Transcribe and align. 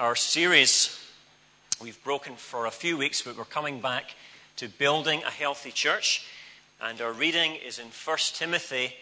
our 0.00 0.16
series. 0.16 1.00
We've 1.80 2.02
broken 2.02 2.34
for 2.34 2.66
a 2.66 2.72
few 2.72 2.96
weeks, 2.96 3.22
but 3.22 3.36
we're 3.36 3.44
coming 3.44 3.80
back 3.80 4.16
to 4.56 4.68
building 4.68 5.22
a 5.22 5.30
healthy 5.30 5.70
church. 5.70 6.26
And 6.80 7.00
our 7.00 7.12
reading 7.12 7.54
is 7.54 7.78
in 7.78 7.86
1 7.86 8.18
Timothy 8.34 8.92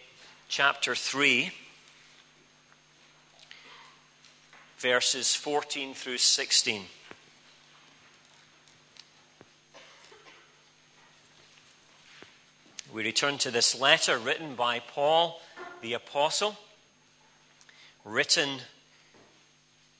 chapter 0.48 0.94
3, 0.94 1.50
verses 4.76 5.34
14 5.34 5.94
through 5.94 6.18
16. 6.18 6.82
We 12.92 13.02
return 13.02 13.38
to 13.38 13.50
this 13.50 13.80
letter 13.80 14.18
written 14.18 14.54
by 14.54 14.80
Paul 14.80 15.40
the 15.80 15.94
Apostle, 15.94 16.58
written 18.04 18.58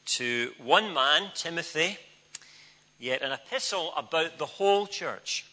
to 0.05 0.53
one 0.63 0.93
man, 0.93 1.31
Timothy, 1.35 1.99
yet 2.99 3.23
an 3.23 3.33
epistle 3.33 3.93
about 3.97 4.39
the 4.39 4.47
whole 4.47 4.87
church 4.87 5.47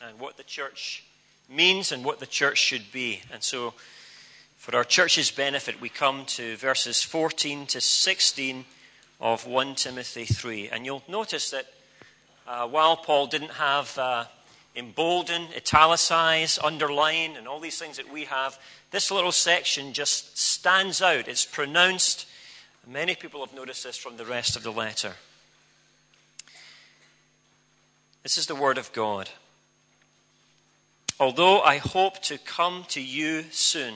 and 0.00 0.18
what 0.18 0.36
the 0.36 0.42
church 0.42 1.04
means 1.48 1.92
and 1.92 2.04
what 2.04 2.20
the 2.20 2.26
church 2.26 2.58
should 2.58 2.90
be. 2.92 3.20
And 3.32 3.42
so, 3.42 3.74
for 4.56 4.76
our 4.76 4.84
church's 4.84 5.30
benefit, 5.30 5.80
we 5.80 5.88
come 5.88 6.24
to 6.26 6.56
verses 6.56 7.02
14 7.02 7.66
to 7.66 7.80
16 7.80 8.64
of 9.20 9.46
1 9.46 9.74
Timothy 9.74 10.24
3. 10.24 10.68
And 10.68 10.86
you'll 10.86 11.02
notice 11.08 11.50
that 11.50 11.66
uh, 12.46 12.68
while 12.68 12.96
Paul 12.96 13.26
didn't 13.26 13.52
have 13.52 13.96
uh, 13.98 14.24
embolden, 14.76 15.48
italicize, 15.56 16.58
underline, 16.62 17.36
and 17.36 17.46
all 17.46 17.60
these 17.60 17.78
things 17.78 17.96
that 17.96 18.12
we 18.12 18.24
have, 18.24 18.58
this 18.90 19.10
little 19.10 19.32
section 19.32 19.92
just 19.92 20.38
stands 20.38 21.02
out. 21.02 21.28
It's 21.28 21.44
pronounced 21.44 22.26
Many 22.86 23.14
people 23.14 23.44
have 23.46 23.54
noticed 23.54 23.84
this 23.84 23.96
from 23.96 24.16
the 24.16 24.24
rest 24.24 24.56
of 24.56 24.64
the 24.64 24.72
letter. 24.72 25.12
This 28.24 28.36
is 28.36 28.46
the 28.46 28.56
Word 28.56 28.76
of 28.76 28.92
God. 28.92 29.30
Although 31.20 31.60
I 31.60 31.78
hope 31.78 32.20
to 32.22 32.38
come 32.38 32.84
to 32.88 33.00
you 33.00 33.44
soon, 33.50 33.94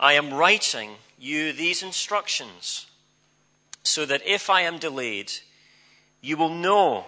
I 0.00 0.14
am 0.14 0.32
writing 0.32 0.96
you 1.18 1.52
these 1.52 1.82
instructions 1.82 2.86
so 3.82 4.06
that 4.06 4.26
if 4.26 4.48
I 4.48 4.62
am 4.62 4.78
delayed, 4.78 5.30
you 6.22 6.38
will 6.38 6.48
know 6.48 7.04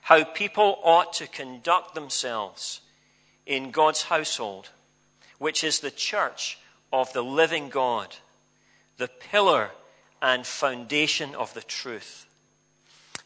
how 0.00 0.24
people 0.24 0.78
ought 0.82 1.12
to 1.14 1.26
conduct 1.26 1.94
themselves 1.94 2.80
in 3.44 3.70
God's 3.70 4.04
household, 4.04 4.70
which 5.38 5.62
is 5.62 5.80
the 5.80 5.90
church 5.90 6.58
of 6.90 7.12
the 7.12 7.22
living 7.22 7.68
God 7.68 8.16
the 8.98 9.08
pillar 9.08 9.70
and 10.20 10.46
foundation 10.46 11.34
of 11.34 11.54
the 11.54 11.62
truth. 11.62 12.26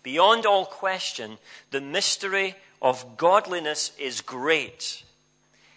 Beyond 0.03 0.47
all 0.47 0.67
question, 0.67 1.39
the 1.71 1.81
mystery 1.81 2.55
of 2.81 3.17
godliness 3.17 3.93
is 3.99 4.21
great. 4.21 5.03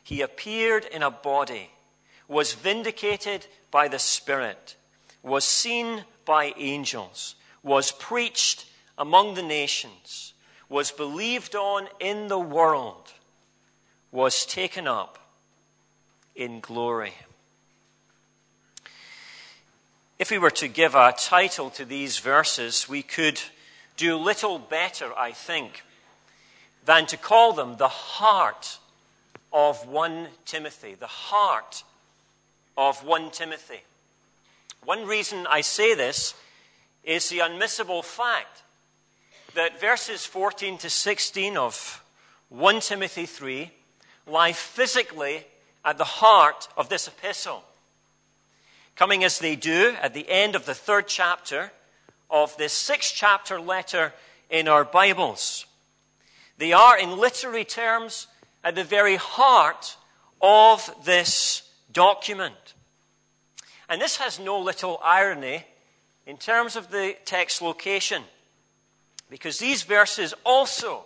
He 0.04 0.22
appeared 0.22 0.86
in 0.86 1.02
a 1.02 1.12
body, 1.12 1.70
was 2.28 2.54
vindicated 2.54 3.48
by 3.72 3.88
the 3.88 4.00
Spirit, 4.00 4.76
was 5.24 5.46
seen 5.46 6.04
by 6.26 6.54
angels, 6.58 7.36
was 7.64 7.92
preached 7.92 8.66
among 8.98 9.36
the 9.36 9.44
nations, 9.44 10.34
was 10.70 10.92
believed 10.92 11.56
on 11.56 11.88
in 12.00 12.28
the 12.28 12.40
world, 12.40 13.14
was 14.12 14.46
taken 14.46 14.88
up 14.88 15.20
in 16.36 16.60
glory. 16.60 17.14
If 20.26 20.32
we 20.32 20.40
were 20.40 20.50
to 20.50 20.68
give 20.68 20.96
a 20.96 21.14
title 21.16 21.70
to 21.70 21.86
these 21.86 22.18
verses, 22.18 22.90
we 22.90 23.04
could 23.04 23.40
do 23.96 24.18
little 24.18 24.58
better, 24.58 25.16
I 25.16 25.32
think, 25.32 25.84
than 26.84 27.06
to 27.06 27.16
call 27.16 27.54
them 27.54 27.78
the 27.78 27.90
heart 27.90 28.80
of 29.54 29.88
1 29.88 30.30
Timothy. 30.46 30.96
The 30.96 31.06
heart 31.06 31.84
of 32.76 33.06
1 33.06 33.30
Timothy. 33.30 33.84
One 34.84 35.06
reason 35.06 35.46
I 35.48 35.62
say 35.62 35.94
this 35.94 36.34
is 37.04 37.30
the 37.30 37.42
unmissable 37.42 38.04
fact 38.04 38.64
that 39.54 39.80
verses 39.80 40.26
14 40.26 40.80
to 40.80 40.90
16 40.90 41.56
of 41.56 42.04
1 42.50 42.80
Timothy 42.80 43.28
3 43.28 43.70
lie 44.26 44.54
physically 44.54 45.46
at 45.86 46.00
the 46.00 46.04
heart 46.04 46.68
of 46.76 46.90
this 46.90 47.08
epistle 47.08 47.64
coming 48.96 49.24
as 49.24 49.40
they 49.40 49.56
do 49.56 49.96
at 50.02 50.14
the 50.14 50.30
end 50.30 50.56
of 50.56 50.66
the 50.66 50.74
third 50.74 51.08
chapter 51.08 51.72
of 52.30 52.56
this 52.58 52.74
six 52.74 53.12
chapter 53.12 53.60
letter 53.60 54.14
in 54.50 54.68
our 54.68 54.84
Bibles. 54.84 55.66
They 56.58 56.72
are, 56.72 56.98
in 56.98 57.18
literary 57.18 57.66
terms, 57.66 58.28
at 58.64 58.76
the 58.76 58.84
very 58.84 59.18
heart 59.18 59.98
of 60.42 60.90
this 61.04 61.70
document. 61.92 62.74
And 63.90 64.02
this 64.02 64.18
has 64.18 64.40
no 64.40 64.60
little 64.60 65.00
irony 65.04 65.66
in 66.26 66.38
terms 66.38 66.76
of 66.76 66.90
the 66.90 67.16
text 67.26 67.62
location, 67.62 68.24
because 69.30 69.60
these 69.60 69.84
verses 69.84 70.34
also 70.44 71.04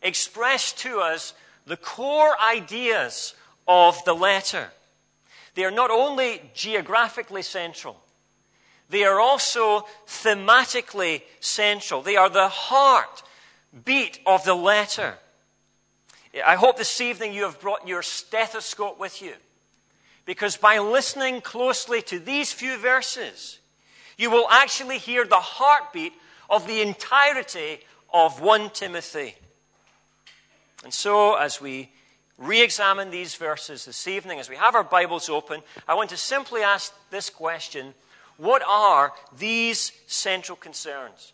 express 0.00 0.72
to 0.72 0.98
us 0.98 1.34
the 1.66 1.76
core 1.76 2.34
ideas 2.40 3.34
of 3.68 4.04
the 4.04 4.14
letter. 4.14 4.70
They 5.54 5.64
are 5.64 5.70
not 5.70 5.90
only 5.90 6.50
geographically 6.54 7.42
central, 7.42 7.96
they 8.88 9.04
are 9.04 9.20
also 9.20 9.86
thematically 10.06 11.22
central. 11.40 12.02
They 12.02 12.16
are 12.16 12.28
the 12.28 12.48
heart 12.48 13.22
beat 13.84 14.20
of 14.26 14.44
the 14.44 14.54
letter. 14.54 15.14
I 16.46 16.56
hope 16.56 16.76
this 16.76 17.00
evening 17.00 17.32
you 17.32 17.44
have 17.44 17.58
brought 17.58 17.88
your 17.88 18.02
stethoscope 18.02 18.98
with 18.98 19.22
you. 19.22 19.34
Because 20.26 20.56
by 20.56 20.78
listening 20.78 21.40
closely 21.40 22.02
to 22.02 22.18
these 22.18 22.52
few 22.52 22.76
verses, 22.76 23.58
you 24.18 24.30
will 24.30 24.46
actually 24.50 24.98
hear 24.98 25.24
the 25.24 25.36
heartbeat 25.36 26.12
of 26.48 26.66
the 26.66 26.82
entirety 26.82 27.80
of 28.12 28.40
1 28.40 28.70
Timothy. 28.70 29.34
And 30.84 30.92
so, 30.92 31.34
as 31.34 31.60
we 31.60 31.90
re 32.38 32.62
examine 32.62 33.10
these 33.10 33.34
verses 33.34 33.84
this 33.84 34.08
evening 34.08 34.38
as 34.38 34.48
we 34.48 34.56
have 34.56 34.74
our 34.74 34.84
Bibles 34.84 35.28
open, 35.28 35.62
I 35.86 35.94
want 35.94 36.10
to 36.10 36.16
simply 36.16 36.62
ask 36.62 36.92
this 37.10 37.30
question 37.30 37.94
What 38.36 38.62
are 38.66 39.12
these 39.36 39.92
central 40.06 40.56
concerns? 40.56 41.32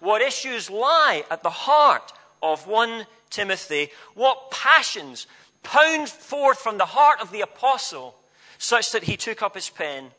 What 0.00 0.20
issues 0.20 0.68
lie 0.68 1.24
at 1.30 1.42
the 1.42 1.50
heart 1.50 2.12
of 2.42 2.66
1 2.66 3.06
Timothy? 3.30 3.90
What 4.14 4.50
passions 4.50 5.26
pound 5.62 6.08
forth 6.08 6.58
from 6.58 6.78
the 6.78 6.86
heart 6.86 7.20
of 7.20 7.30
the 7.30 7.42
apostle 7.42 8.16
such 8.58 8.92
that 8.92 9.04
he 9.04 9.16
took 9.16 9.42
up 9.42 9.54
his 9.54 9.70
pen 9.70 10.10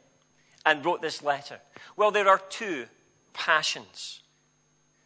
and 0.65 0.85
wrote 0.85 1.01
this 1.01 1.21
letter? 1.21 1.59
Well, 1.97 2.11
there 2.11 2.29
are 2.29 2.41
two 2.49 2.85
passions. 3.33 4.21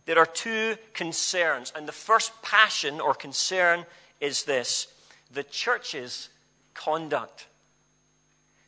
There 0.05 0.19
are 0.19 0.25
two 0.27 0.77
concerns. 0.93 1.73
And 1.75 1.87
the 1.87 1.91
first 1.91 2.41
passion 2.41 2.99
or 2.99 3.13
concern 3.13 3.85
is 4.21 4.43
this 4.43 4.87
the 5.31 5.43
church's 5.43 6.29
conduct. 6.73 7.47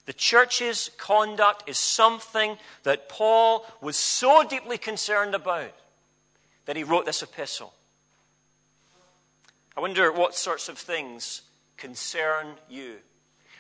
The 0.06 0.14
church's 0.14 0.90
conduct 0.98 1.70
is 1.70 1.78
something 1.78 2.58
that 2.84 3.10
Paul 3.10 3.66
was 3.80 3.96
so 3.96 4.44
deeply 4.44 4.78
concerned 4.78 5.36
about 5.36 5.74
that 6.66 6.76
he 6.76 6.84
wrote 6.84 7.06
this 7.06 7.22
epistle. 7.22 7.74
I 9.78 9.82
wonder 9.82 10.12
what 10.12 10.36
sorts 10.36 10.68
of 10.68 10.78
things 10.78 11.44
concern 11.78 12.48
you. 12.70 12.96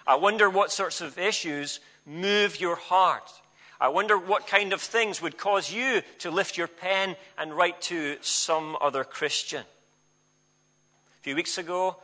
I 0.06 0.16
wonder 0.16 0.50
what 0.50 0.72
sorts 0.72 1.02
of 1.02 1.20
issues 1.20 1.80
move 2.06 2.60
your 2.60 2.76
heart. 2.76 3.32
I 3.80 3.88
wonder 3.90 4.18
what 4.18 4.48
kind 4.48 4.74
of 4.74 4.82
things 4.82 5.22
would 5.22 5.38
cause 5.38 5.72
you 5.72 6.02
to 6.18 6.32
lift 6.32 6.58
your 6.58 6.68
pen 6.68 7.16
and 7.38 7.54
write 7.54 7.80
to 7.84 8.18
some 8.22 8.76
other 8.82 9.04
Christian. 9.04 9.62
A 9.62 11.22
few 11.22 11.36
weeks 11.36 11.58
ago, 11.58 11.98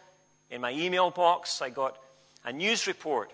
in 0.49 0.61
my 0.61 0.71
email 0.71 1.09
box, 1.09 1.61
I 1.61 1.69
got 1.69 1.97
a 2.43 2.53
news 2.53 2.87
report. 2.87 3.31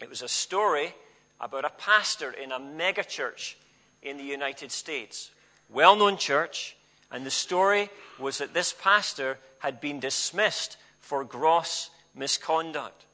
It 0.00 0.08
was 0.08 0.22
a 0.22 0.28
story 0.28 0.94
about 1.40 1.64
a 1.64 1.70
pastor 1.70 2.30
in 2.30 2.52
a 2.52 2.60
megachurch 2.60 3.54
in 4.02 4.16
the 4.16 4.24
United 4.24 4.70
States. 4.70 5.30
Well 5.68 5.96
known 5.96 6.16
church, 6.16 6.76
and 7.10 7.26
the 7.26 7.30
story 7.30 7.90
was 8.18 8.38
that 8.38 8.54
this 8.54 8.72
pastor 8.72 9.38
had 9.58 9.80
been 9.80 10.00
dismissed 10.00 10.76
for 10.98 11.24
gross 11.24 11.90
misconduct. 12.14 13.06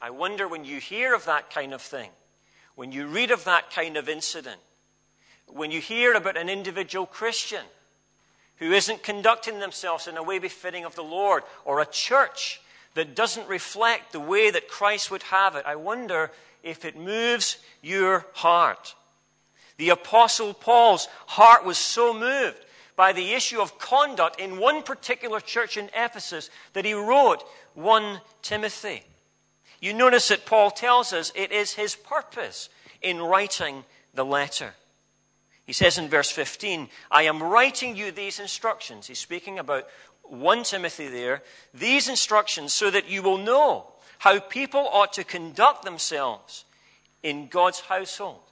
I 0.00 0.10
wonder 0.10 0.48
when 0.48 0.64
you 0.64 0.78
hear 0.78 1.14
of 1.14 1.26
that 1.26 1.50
kind 1.50 1.72
of 1.72 1.80
thing, 1.80 2.10
when 2.74 2.92
you 2.92 3.06
read 3.06 3.30
of 3.30 3.44
that 3.44 3.70
kind 3.70 3.96
of 3.96 4.08
incident, 4.08 4.60
when 5.46 5.70
you 5.70 5.80
hear 5.80 6.14
about 6.14 6.36
an 6.36 6.48
individual 6.48 7.06
Christian 7.06 7.64
who 8.62 8.72
isn't 8.72 9.02
conducting 9.02 9.58
themselves 9.58 10.06
in 10.06 10.16
a 10.16 10.22
way 10.22 10.38
befitting 10.38 10.84
of 10.84 10.94
the 10.94 11.02
Lord, 11.02 11.42
or 11.64 11.80
a 11.80 11.86
church 11.86 12.60
that 12.94 13.16
doesn't 13.16 13.48
reflect 13.48 14.12
the 14.12 14.20
way 14.20 14.52
that 14.52 14.68
Christ 14.68 15.10
would 15.10 15.24
have 15.24 15.56
it, 15.56 15.64
I 15.66 15.74
wonder 15.74 16.30
if 16.62 16.84
it 16.84 16.96
moves 16.96 17.56
your 17.80 18.24
heart. 18.34 18.94
The 19.78 19.88
Apostle 19.88 20.54
Paul's 20.54 21.08
heart 21.26 21.64
was 21.64 21.76
so 21.76 22.14
moved 22.14 22.64
by 22.94 23.12
the 23.12 23.32
issue 23.32 23.60
of 23.60 23.80
conduct 23.80 24.38
in 24.38 24.60
one 24.60 24.84
particular 24.84 25.40
church 25.40 25.76
in 25.76 25.90
Ephesus 25.92 26.48
that 26.74 26.84
he 26.84 26.94
wrote 26.94 27.42
1 27.74 28.20
Timothy. 28.42 29.02
You 29.80 29.92
notice 29.92 30.28
that 30.28 30.46
Paul 30.46 30.70
tells 30.70 31.12
us 31.12 31.32
it 31.34 31.50
is 31.50 31.72
his 31.72 31.96
purpose 31.96 32.68
in 33.00 33.20
writing 33.20 33.82
the 34.14 34.24
letter. 34.24 34.74
He 35.72 35.74
says 35.74 35.96
in 35.96 36.10
verse 36.10 36.30
15, 36.30 36.90
I 37.10 37.22
am 37.22 37.42
writing 37.42 37.96
you 37.96 38.12
these 38.12 38.38
instructions. 38.38 39.06
He's 39.06 39.18
speaking 39.18 39.58
about 39.58 39.88
1 40.24 40.64
Timothy 40.64 41.08
there, 41.08 41.42
these 41.72 42.10
instructions 42.10 42.74
so 42.74 42.90
that 42.90 43.08
you 43.08 43.22
will 43.22 43.38
know 43.38 43.86
how 44.18 44.38
people 44.38 44.86
ought 44.92 45.14
to 45.14 45.24
conduct 45.24 45.82
themselves 45.82 46.66
in 47.22 47.48
God's 47.48 47.80
household. 47.80 48.42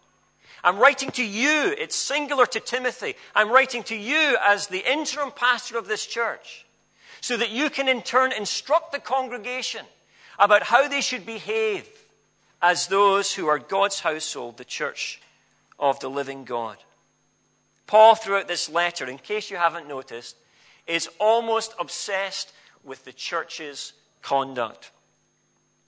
I'm 0.65 0.79
writing 0.79 1.11
to 1.11 1.23
you, 1.23 1.75
it's 1.77 1.95
singular 1.95 2.47
to 2.47 2.59
Timothy. 2.59 3.17
I'm 3.35 3.51
writing 3.51 3.83
to 3.83 3.97
you 3.97 4.39
as 4.41 4.69
the 4.69 4.91
interim 4.91 5.31
pastor 5.31 5.77
of 5.77 5.89
this 5.89 6.07
church 6.07 6.65
so 7.21 7.37
that 7.37 7.51
you 7.51 7.69
can 7.69 7.87
in 7.87 8.01
turn 8.01 8.33
instruct 8.33 8.93
the 8.93 8.99
congregation 8.99 9.85
about 10.39 10.63
how 10.63 10.89
they 10.89 11.03
should 11.03 11.27
behave 11.27 11.87
as 12.63 12.87
those 12.87 13.35
who 13.35 13.47
are 13.47 13.59
God's 13.59 14.01
household, 14.01 14.57
the 14.57 14.65
church 14.65 15.21
of 15.79 16.01
the 16.01 16.09
living 16.09 16.45
God. 16.45 16.79
Paul, 17.91 18.15
throughout 18.15 18.47
this 18.47 18.69
letter, 18.69 19.07
in 19.07 19.19
case 19.19 19.51
you 19.51 19.57
haven't 19.57 19.89
noticed, 19.89 20.37
is 20.87 21.09
almost 21.19 21.75
obsessed 21.77 22.53
with 22.85 23.05
the 23.05 23.13
church's 23.13 23.95
conduct. 24.23 24.93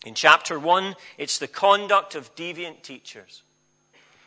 In 0.05 0.15
chapter 0.15 0.59
1, 0.59 0.97
it's 1.17 1.39
the 1.39 1.47
conduct 1.47 2.17
of 2.17 2.35
deviant 2.35 2.83
teachers. 2.83 3.45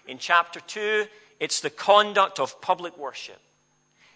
In 0.08 0.20
chapter 0.20 0.62
2, 0.62 1.08
it's 1.42 1.60
the 1.60 1.70
conduct 1.70 2.40
of 2.40 2.62
public 2.62 2.98
worship. 2.98 3.42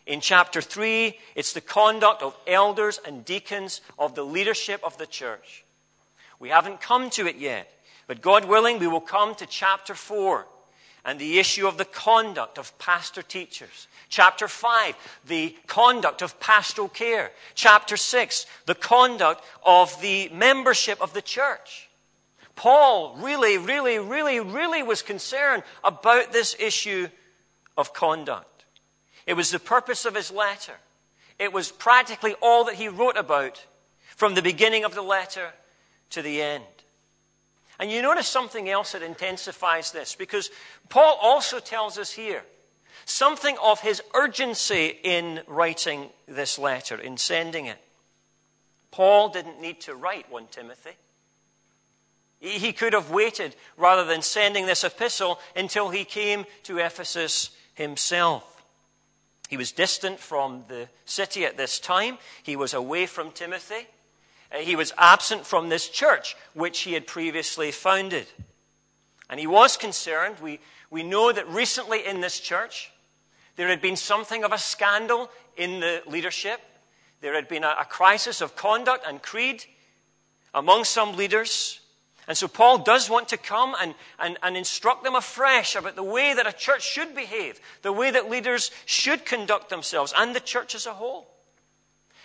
In 0.05 0.21
chapter 0.21 0.61
3, 0.61 1.19
it's 1.35 1.51
the 1.51 1.59
conduct 1.59 2.23
of 2.23 2.37
elders 2.47 2.97
and 3.05 3.25
deacons 3.25 3.81
of 3.97 4.15
the 4.15 4.23
leadership 4.23 4.79
of 4.85 4.97
the 4.97 5.05
church. 5.05 5.65
We 6.39 6.47
haven't 6.47 6.79
come 6.79 7.09
to 7.09 7.27
it 7.27 7.35
yet, 7.35 7.69
but 8.07 8.21
God 8.21 8.45
willing, 8.45 8.79
we 8.79 8.87
will 8.87 9.01
come 9.01 9.35
to 9.35 9.45
chapter 9.45 9.95
4 9.95 10.47
and 11.05 11.19
the 11.19 11.39
issue 11.39 11.67
of 11.67 11.77
the 11.77 11.85
conduct 11.85 12.57
of 12.57 12.77
pastor 12.77 13.21
teachers. 13.21 13.87
Chapter 14.09 14.47
5, 14.47 14.95
the 15.27 15.55
conduct 15.67 16.21
of 16.21 16.39
pastoral 16.39 16.89
care. 16.89 17.31
Chapter 17.55 17.97
6, 17.97 18.45
the 18.65 18.75
conduct 18.75 19.43
of 19.65 19.99
the 20.01 20.29
membership 20.29 21.01
of 21.01 21.13
the 21.13 21.21
church. 21.21 21.89
Paul 22.55 23.15
really, 23.19 23.57
really, 23.57 23.99
really, 23.99 24.39
really 24.39 24.83
was 24.83 25.01
concerned 25.01 25.63
about 25.83 26.33
this 26.33 26.55
issue 26.59 27.07
of 27.77 27.93
conduct. 27.93 28.65
It 29.25 29.33
was 29.33 29.51
the 29.51 29.59
purpose 29.59 30.05
of 30.05 30.15
his 30.15 30.31
letter. 30.31 30.73
It 31.37 31.53
was 31.53 31.71
practically 31.71 32.35
all 32.41 32.65
that 32.65 32.75
he 32.75 32.89
wrote 32.89 33.15
about 33.15 33.65
from 34.15 34.33
the 34.33 34.41
beginning 34.41 34.83
of 34.83 34.93
the 34.93 35.01
letter 35.01 35.53
to 36.09 36.21
the 36.21 36.41
end. 36.41 36.65
And 37.79 37.89
you 37.89 38.01
notice 38.01 38.27
something 38.27 38.69
else 38.69 38.91
that 38.91 39.01
intensifies 39.01 39.91
this, 39.91 40.13
because 40.13 40.51
Paul 40.89 41.17
also 41.21 41.59
tells 41.59 41.97
us 41.97 42.11
here 42.11 42.43
something 43.05 43.57
of 43.63 43.79
his 43.79 44.01
urgency 44.13 44.99
in 45.01 45.41
writing 45.47 46.09
this 46.27 46.59
letter, 46.59 46.99
in 46.99 47.17
sending 47.17 47.67
it. 47.67 47.79
Paul 48.91 49.29
didn't 49.29 49.61
need 49.61 49.79
to 49.81 49.95
write 49.95 50.29
1 50.31 50.47
Timothy. 50.51 50.91
He 52.39 52.73
could 52.73 52.93
have 52.93 53.11
waited 53.11 53.55
rather 53.77 54.05
than 54.05 54.21
sending 54.21 54.65
this 54.65 54.83
epistle 54.83 55.39
until 55.55 55.89
he 55.89 56.05
came 56.05 56.45
to 56.63 56.77
Ephesus 56.79 57.51
himself. 57.73 58.63
He 59.49 59.57
was 59.57 59.71
distant 59.71 60.19
from 60.19 60.63
the 60.67 60.89
city 61.05 61.45
at 61.45 61.57
this 61.57 61.79
time. 61.79 62.17
He 62.43 62.55
was 62.55 62.73
away 62.73 63.07
from 63.07 63.31
Timothy. 63.31 63.87
Uh, 64.51 64.57
he 64.57 64.75
was 64.75 64.93
absent 64.97 65.45
from 65.45 65.69
this 65.69 65.89
church, 65.89 66.35
which 66.53 66.81
he 66.81 66.93
had 66.93 67.05
previously 67.05 67.71
founded. 67.71 68.27
And 69.29 69.39
he 69.39 69.47
was 69.47 69.77
concerned. 69.77 70.37
We, 70.41 70.59
we 70.89 71.03
know 71.03 71.31
that 71.31 71.47
recently 71.49 72.05
in 72.05 72.21
this 72.21 72.39
church, 72.39 72.91
there 73.55 73.67
had 73.67 73.81
been 73.81 73.95
something 73.95 74.43
of 74.43 74.51
a 74.51 74.57
scandal 74.57 75.29
in 75.55 75.79
the 75.79 76.01
leadership. 76.07 76.59
There 77.21 77.35
had 77.35 77.47
been 77.47 77.63
a, 77.63 77.75
a 77.81 77.85
crisis 77.85 78.41
of 78.41 78.55
conduct 78.55 79.05
and 79.07 79.21
creed 79.21 79.65
among 80.53 80.85
some 80.85 81.15
leaders. 81.15 81.79
And 82.27 82.37
so 82.37 82.47
Paul 82.47 82.79
does 82.79 83.09
want 83.09 83.29
to 83.29 83.37
come 83.37 83.75
and, 83.79 83.95
and, 84.19 84.37
and 84.41 84.55
instruct 84.55 85.03
them 85.03 85.15
afresh 85.15 85.75
about 85.75 85.95
the 85.95 86.03
way 86.03 86.33
that 86.33 86.47
a 86.47 86.53
church 86.53 86.83
should 86.83 87.15
behave, 87.15 87.59
the 87.81 87.91
way 87.91 88.11
that 88.11 88.29
leaders 88.29 88.71
should 88.85 89.25
conduct 89.25 89.69
themselves, 89.69 90.13
and 90.15 90.35
the 90.35 90.39
church 90.39 90.73
as 90.75 90.85
a 90.85 90.93
whole. 90.93 91.27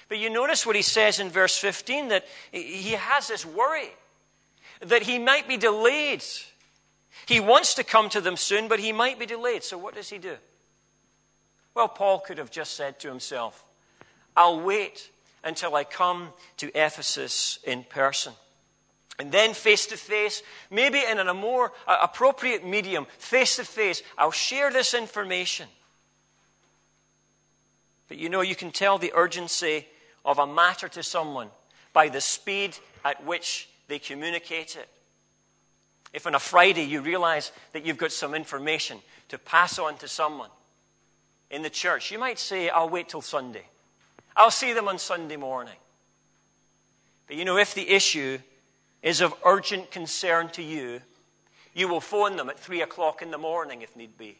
But 0.08 0.18
you 0.18 0.30
notice 0.30 0.66
what 0.66 0.76
he 0.76 0.82
says 0.82 1.18
in 1.18 1.30
verse 1.30 1.56
15 1.58 2.08
that 2.08 2.26
he 2.52 2.92
has 2.92 3.28
this 3.28 3.44
worry 3.44 3.90
that 4.80 5.02
he 5.02 5.18
might 5.18 5.48
be 5.48 5.56
delayed. 5.56 6.22
He 7.26 7.40
wants 7.40 7.74
to 7.74 7.84
come 7.84 8.08
to 8.10 8.20
them 8.20 8.36
soon, 8.36 8.68
but 8.68 8.80
he 8.80 8.92
might 8.92 9.18
be 9.18 9.26
delayed. 9.26 9.64
So 9.64 9.78
what 9.78 9.94
does 9.94 10.10
he 10.10 10.18
do? 10.18 10.36
Well, 11.74 11.88
Paul 11.88 12.20
could 12.20 12.38
have 12.38 12.50
just 12.50 12.74
said 12.74 13.00
to 13.00 13.08
himself, 13.08 13.64
I'll 14.36 14.60
wait 14.60 15.10
until 15.42 15.74
I 15.74 15.84
come 15.84 16.30
to 16.58 16.68
Ephesus 16.74 17.58
in 17.64 17.84
person. 17.84 18.32
And 19.18 19.30
then 19.30 19.54
face 19.54 19.86
to 19.86 19.96
face, 19.96 20.42
maybe 20.70 21.00
in 21.08 21.18
a 21.18 21.34
more 21.34 21.72
uh, 21.86 21.98
appropriate 22.02 22.66
medium, 22.66 23.06
face 23.18 23.56
to 23.56 23.64
face, 23.64 24.02
I'll 24.18 24.32
share 24.32 24.72
this 24.72 24.92
information. 24.92 25.68
But 28.08 28.18
you 28.18 28.28
know, 28.28 28.40
you 28.40 28.56
can 28.56 28.72
tell 28.72 28.98
the 28.98 29.12
urgency 29.14 29.86
of 30.24 30.38
a 30.38 30.46
matter 30.46 30.88
to 30.88 31.02
someone 31.02 31.48
by 31.92 32.08
the 32.08 32.20
speed 32.20 32.76
at 33.04 33.24
which 33.24 33.68
they 33.88 33.98
communicate 33.98 34.76
it. 34.76 34.88
If 36.12 36.26
on 36.26 36.34
a 36.34 36.40
Friday 36.40 36.84
you 36.84 37.00
realize 37.00 37.52
that 37.72 37.84
you've 37.84 37.98
got 37.98 38.12
some 38.12 38.34
information 38.34 38.98
to 39.28 39.38
pass 39.38 39.78
on 39.78 39.96
to 39.98 40.08
someone 40.08 40.50
in 41.50 41.62
the 41.62 41.70
church, 41.70 42.10
you 42.10 42.18
might 42.18 42.38
say, 42.38 42.68
I'll 42.68 42.88
wait 42.88 43.08
till 43.08 43.20
Sunday. 43.20 43.66
I'll 44.36 44.50
see 44.50 44.72
them 44.72 44.88
on 44.88 44.98
Sunday 44.98 45.36
morning. 45.36 45.76
But 47.26 47.36
you 47.36 47.44
know, 47.44 47.56
if 47.56 47.74
the 47.74 47.88
issue 47.88 48.38
is 49.02 49.20
of 49.20 49.34
urgent 49.44 49.90
concern 49.90 50.48
to 50.50 50.62
you, 50.62 51.00
you 51.74 51.88
will 51.88 52.00
phone 52.00 52.36
them 52.36 52.48
at 52.48 52.58
3 52.58 52.82
o'clock 52.82 53.20
in 53.20 53.30
the 53.30 53.38
morning 53.38 53.82
if 53.82 53.96
need 53.96 54.16
be. 54.16 54.38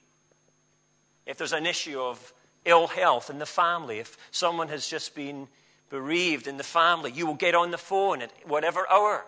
If 1.26 1.38
there's 1.38 1.52
an 1.52 1.66
issue 1.66 2.00
of 2.00 2.32
ill 2.64 2.86
health 2.86 3.30
in 3.30 3.38
the 3.38 3.46
family, 3.46 3.98
if 3.98 4.16
someone 4.30 4.68
has 4.68 4.86
just 4.86 5.14
been 5.14 5.48
bereaved 5.90 6.46
in 6.46 6.56
the 6.56 6.64
family, 6.64 7.12
you 7.12 7.26
will 7.26 7.34
get 7.34 7.54
on 7.54 7.70
the 7.70 7.78
phone 7.78 8.22
at 8.22 8.30
whatever 8.46 8.88
hour. 8.90 9.24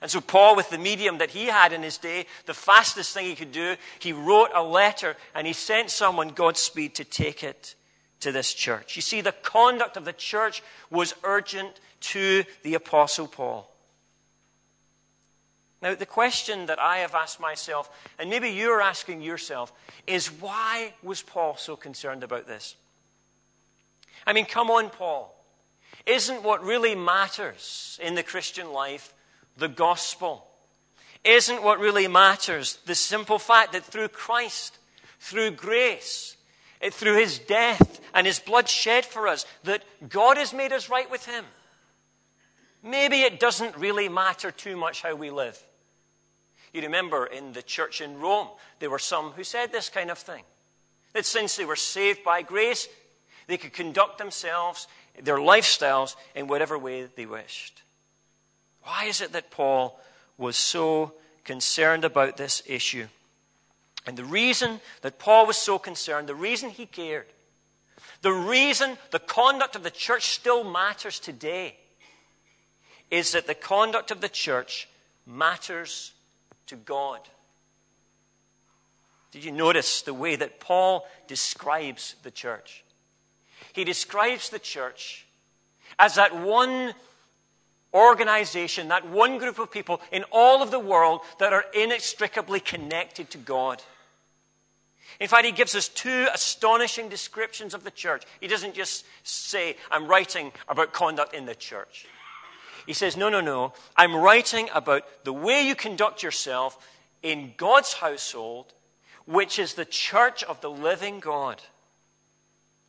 And 0.00 0.10
so, 0.10 0.20
Paul, 0.20 0.56
with 0.56 0.68
the 0.68 0.78
medium 0.78 1.18
that 1.18 1.30
he 1.30 1.46
had 1.46 1.72
in 1.72 1.82
his 1.82 1.96
day, 1.96 2.26
the 2.46 2.54
fastest 2.54 3.14
thing 3.14 3.26
he 3.26 3.36
could 3.36 3.52
do, 3.52 3.76
he 4.00 4.12
wrote 4.12 4.50
a 4.52 4.62
letter 4.62 5.16
and 5.32 5.46
he 5.46 5.52
sent 5.52 5.90
someone 5.90 6.30
Godspeed 6.30 6.96
to 6.96 7.04
take 7.04 7.44
it 7.44 7.76
to 8.18 8.32
this 8.32 8.52
church. 8.52 8.96
You 8.96 9.02
see, 9.02 9.20
the 9.20 9.30
conduct 9.30 9.96
of 9.96 10.04
the 10.04 10.12
church 10.12 10.62
was 10.90 11.14
urgent 11.22 11.78
to 12.00 12.44
the 12.64 12.74
Apostle 12.74 13.28
Paul. 13.28 13.72
Now, 15.80 15.94
the 15.94 16.06
question 16.06 16.66
that 16.66 16.80
I 16.80 16.98
have 16.98 17.14
asked 17.14 17.40
myself, 17.40 17.90
and 18.18 18.30
maybe 18.30 18.50
you're 18.50 18.80
asking 18.80 19.22
yourself, 19.22 19.72
is 20.06 20.28
why 20.28 20.94
was 21.02 21.22
Paul 21.22 21.56
so 21.56 21.74
concerned 21.74 22.22
about 22.22 22.46
this? 22.46 22.76
I 24.24 24.32
mean, 24.32 24.46
come 24.46 24.70
on, 24.70 24.90
Paul. 24.90 25.36
Isn't 26.06 26.42
what 26.42 26.64
really 26.64 26.94
matters 26.94 27.98
in 28.02 28.14
the 28.14 28.22
Christian 28.22 28.72
life 28.72 29.14
the 29.56 29.68
gospel? 29.68 30.46
Isn't 31.24 31.62
what 31.62 31.78
really 31.78 32.08
matters 32.08 32.78
the 32.86 32.94
simple 32.94 33.38
fact 33.38 33.72
that 33.72 33.84
through 33.84 34.08
Christ, 34.08 34.78
through 35.20 35.52
grace, 35.52 36.36
eh, 36.80 36.90
through 36.90 37.18
his 37.18 37.38
death 37.38 38.00
and 38.12 38.26
his 38.26 38.40
blood 38.40 38.68
shed 38.68 39.04
for 39.04 39.28
us, 39.28 39.46
that 39.62 39.84
God 40.08 40.36
has 40.36 40.52
made 40.52 40.72
us 40.72 40.88
right 40.88 41.08
with 41.10 41.26
him? 41.26 41.44
Maybe 42.82 43.22
it 43.22 43.38
doesn't 43.38 43.76
really 43.76 44.08
matter 44.08 44.50
too 44.50 44.76
much 44.76 45.02
how 45.02 45.14
we 45.14 45.30
live. 45.30 45.60
You 46.72 46.82
remember 46.82 47.26
in 47.26 47.52
the 47.52 47.62
church 47.62 48.00
in 48.00 48.18
Rome, 48.18 48.48
there 48.80 48.90
were 48.90 48.98
some 48.98 49.30
who 49.32 49.44
said 49.44 49.70
this 49.70 49.88
kind 49.88 50.10
of 50.10 50.18
thing 50.18 50.42
that 51.12 51.26
since 51.26 51.56
they 51.56 51.64
were 51.64 51.76
saved 51.76 52.24
by 52.24 52.42
grace, 52.42 52.88
they 53.46 53.58
could 53.58 53.72
conduct 53.72 54.18
themselves 54.18 54.88
their 55.20 55.38
lifestyles 55.38 56.16
in 56.34 56.46
whatever 56.46 56.78
way 56.78 57.04
they 57.04 57.26
wished. 57.26 57.82
Why 58.82 59.04
is 59.04 59.20
it 59.20 59.32
that 59.32 59.50
Paul 59.50 60.00
was 60.38 60.56
so 60.56 61.12
concerned 61.44 62.04
about 62.04 62.36
this 62.36 62.62
issue? 62.66 63.06
And 64.06 64.16
the 64.16 64.24
reason 64.24 64.80
that 65.02 65.18
Paul 65.18 65.46
was 65.46 65.56
so 65.56 65.78
concerned, 65.78 66.28
the 66.28 66.34
reason 66.34 66.70
he 66.70 66.86
cared, 66.86 67.26
the 68.22 68.32
reason 68.32 68.96
the 69.10 69.18
conduct 69.18 69.76
of 69.76 69.82
the 69.82 69.90
church 69.90 70.30
still 70.30 70.64
matters 70.64 71.20
today 71.20 71.76
is 73.10 73.32
that 73.32 73.46
the 73.46 73.54
conduct 73.54 74.10
of 74.10 74.20
the 74.20 74.28
church 74.28 74.88
matters 75.26 76.12
to 76.66 76.76
God. 76.76 77.20
Did 79.30 79.44
you 79.44 79.52
notice 79.52 80.02
the 80.02 80.14
way 80.14 80.36
that 80.36 80.60
Paul 80.60 81.06
describes 81.26 82.16
the 82.22 82.30
church? 82.30 82.81
He 83.72 83.84
describes 83.84 84.50
the 84.50 84.58
church 84.58 85.26
as 85.98 86.16
that 86.16 86.36
one 86.36 86.94
organization, 87.94 88.88
that 88.88 89.06
one 89.08 89.38
group 89.38 89.58
of 89.58 89.70
people 89.70 90.00
in 90.10 90.24
all 90.30 90.62
of 90.62 90.70
the 90.70 90.78
world 90.78 91.20
that 91.38 91.52
are 91.52 91.64
inextricably 91.74 92.60
connected 92.60 93.30
to 93.30 93.38
God. 93.38 93.82
In 95.20 95.28
fact, 95.28 95.44
he 95.44 95.52
gives 95.52 95.74
us 95.74 95.88
two 95.88 96.26
astonishing 96.32 97.08
descriptions 97.08 97.74
of 97.74 97.84
the 97.84 97.90
church. 97.90 98.24
He 98.40 98.48
doesn't 98.48 98.74
just 98.74 99.04
say, 99.22 99.76
I'm 99.90 100.06
writing 100.06 100.52
about 100.68 100.92
conduct 100.92 101.34
in 101.34 101.44
the 101.46 101.54
church. 101.54 102.06
He 102.86 102.94
says, 102.94 103.16
No, 103.16 103.28
no, 103.28 103.40
no. 103.40 103.74
I'm 103.96 104.16
writing 104.16 104.68
about 104.74 105.04
the 105.24 105.32
way 105.32 105.66
you 105.66 105.74
conduct 105.74 106.22
yourself 106.22 106.78
in 107.22 107.52
God's 107.56 107.92
household, 107.92 108.72
which 109.26 109.58
is 109.58 109.74
the 109.74 109.84
church 109.84 110.42
of 110.42 110.60
the 110.60 110.70
living 110.70 111.20
God. 111.20 111.62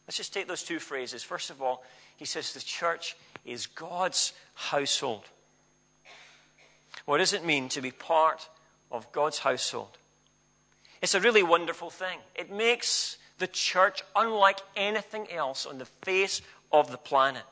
Let's 0.07 0.17
just 0.17 0.33
take 0.33 0.47
those 0.47 0.63
two 0.63 0.79
phrases. 0.79 1.23
First 1.23 1.49
of 1.49 1.61
all, 1.61 1.83
he 2.17 2.25
says 2.25 2.53
the 2.53 2.59
church 2.59 3.15
is 3.45 3.67
God's 3.67 4.33
household. 4.53 5.23
What 7.05 7.17
does 7.17 7.33
it 7.33 7.45
mean 7.45 7.69
to 7.69 7.81
be 7.81 7.91
part 7.91 8.47
of 8.91 9.11
God's 9.11 9.39
household? 9.39 9.97
It's 11.01 11.15
a 11.15 11.19
really 11.19 11.43
wonderful 11.43 11.89
thing. 11.89 12.19
It 12.35 12.51
makes 12.51 13.17
the 13.37 13.47
church 13.47 14.03
unlike 14.15 14.59
anything 14.75 15.29
else 15.31 15.65
on 15.65 15.77
the 15.77 15.85
face 15.85 16.41
of 16.71 16.91
the 16.91 16.97
planet. 16.97 17.43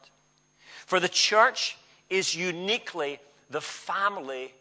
For 0.86 1.00
the 1.00 1.10
church 1.10 1.78
is 2.10 2.36
uniquely 2.36 3.20
the 3.50 3.62
family 3.62 4.54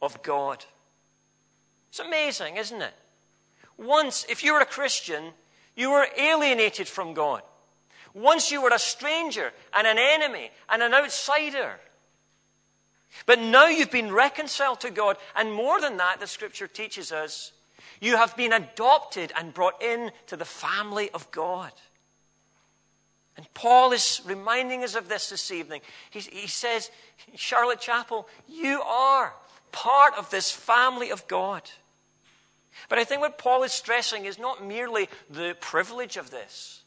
of 0.00 0.22
God. 0.22 0.64
It's 1.90 2.00
amazing, 2.00 2.56
isn't 2.56 2.82
it? 2.82 2.94
Once, 3.76 4.24
if 4.28 4.42
you 4.42 4.52
were 4.52 4.60
a 4.60 4.66
Christian, 4.66 5.32
you 5.76 5.90
were 5.90 6.06
alienated 6.16 6.88
from 6.88 7.14
God. 7.14 7.42
Once 8.14 8.52
you 8.52 8.62
were 8.62 8.70
a 8.70 8.78
stranger 8.78 9.52
and 9.76 9.86
an 9.86 9.98
enemy 9.98 10.50
and 10.68 10.82
an 10.82 10.94
outsider. 10.94 11.80
But 13.26 13.40
now 13.40 13.66
you've 13.66 13.90
been 13.90 14.12
reconciled 14.12 14.80
to 14.80 14.90
God. 14.90 15.16
And 15.34 15.52
more 15.52 15.80
than 15.80 15.96
that, 15.96 16.20
the 16.20 16.26
scripture 16.26 16.68
teaches 16.68 17.12
us, 17.12 17.52
you 18.00 18.16
have 18.16 18.36
been 18.36 18.52
adopted 18.52 19.32
and 19.36 19.54
brought 19.54 19.82
in 19.82 20.10
to 20.26 20.36
the 20.36 20.44
family 20.44 21.10
of 21.10 21.30
God. 21.30 21.72
And 23.36 23.52
Paul 23.54 23.92
is 23.92 24.20
reminding 24.24 24.84
us 24.84 24.94
of 24.94 25.08
this 25.08 25.30
this 25.30 25.50
evening. 25.50 25.80
He, 26.10 26.20
he 26.20 26.46
says, 26.46 26.90
Charlotte 27.34 27.80
Chapel, 27.80 28.28
you 28.48 28.80
are 28.82 29.34
part 29.72 30.14
of 30.16 30.30
this 30.30 30.52
family 30.52 31.10
of 31.10 31.26
God. 31.26 31.62
But 32.88 32.98
I 32.98 33.04
think 33.04 33.20
what 33.20 33.38
Paul 33.38 33.62
is 33.62 33.72
stressing 33.72 34.24
is 34.24 34.38
not 34.38 34.64
merely 34.64 35.08
the 35.30 35.56
privilege 35.60 36.16
of 36.16 36.30
this, 36.30 36.82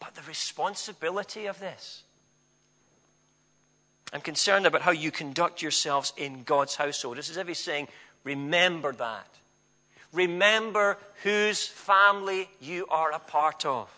but 0.00 0.14
the 0.14 0.22
responsibility 0.22 1.46
of 1.46 1.58
this. 1.60 2.02
I'm 4.12 4.20
concerned 4.20 4.66
about 4.66 4.82
how 4.82 4.92
you 4.92 5.10
conduct 5.10 5.62
yourselves 5.62 6.12
in 6.16 6.44
God's 6.44 6.76
household. 6.76 7.16
This 7.16 7.28
is 7.28 7.36
if 7.36 7.48
he's 7.48 7.58
saying, 7.58 7.88
remember 8.24 8.92
that. 8.92 9.26
Remember 10.12 10.96
whose 11.22 11.66
family 11.66 12.48
you 12.60 12.86
are 12.88 13.12
a 13.12 13.18
part 13.18 13.66
of. 13.66 13.90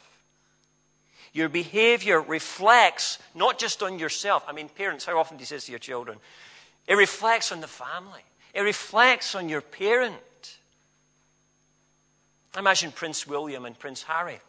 Your 1.33 1.49
behavior 1.49 2.21
reflects 2.21 3.19
not 3.35 3.59
just 3.59 3.83
on 3.83 3.99
yourself. 3.99 4.45
I 4.49 4.53
mean, 4.53 4.69
parents, 4.69 5.05
how 5.05 5.19
often 5.19 5.37
do 5.37 5.43
you 5.43 5.47
say 5.47 5.57
this 5.57 5.67
to 5.67 5.73
your 5.73 5.79
children? 5.79 6.19
It 6.87 6.95
reflects 6.95 7.53
on 7.53 7.61
the 7.61 7.69
family, 7.69 8.23
it 8.55 8.63
reflects 8.63 9.35
on 9.35 9.49
your 9.49 9.61
parent. 9.61 10.17
I 12.55 12.61
imagine 12.61 12.93
Prince 12.93 13.27
William 13.27 13.65
and 13.65 13.79
Prince 13.79 14.03
Harry 14.05 14.41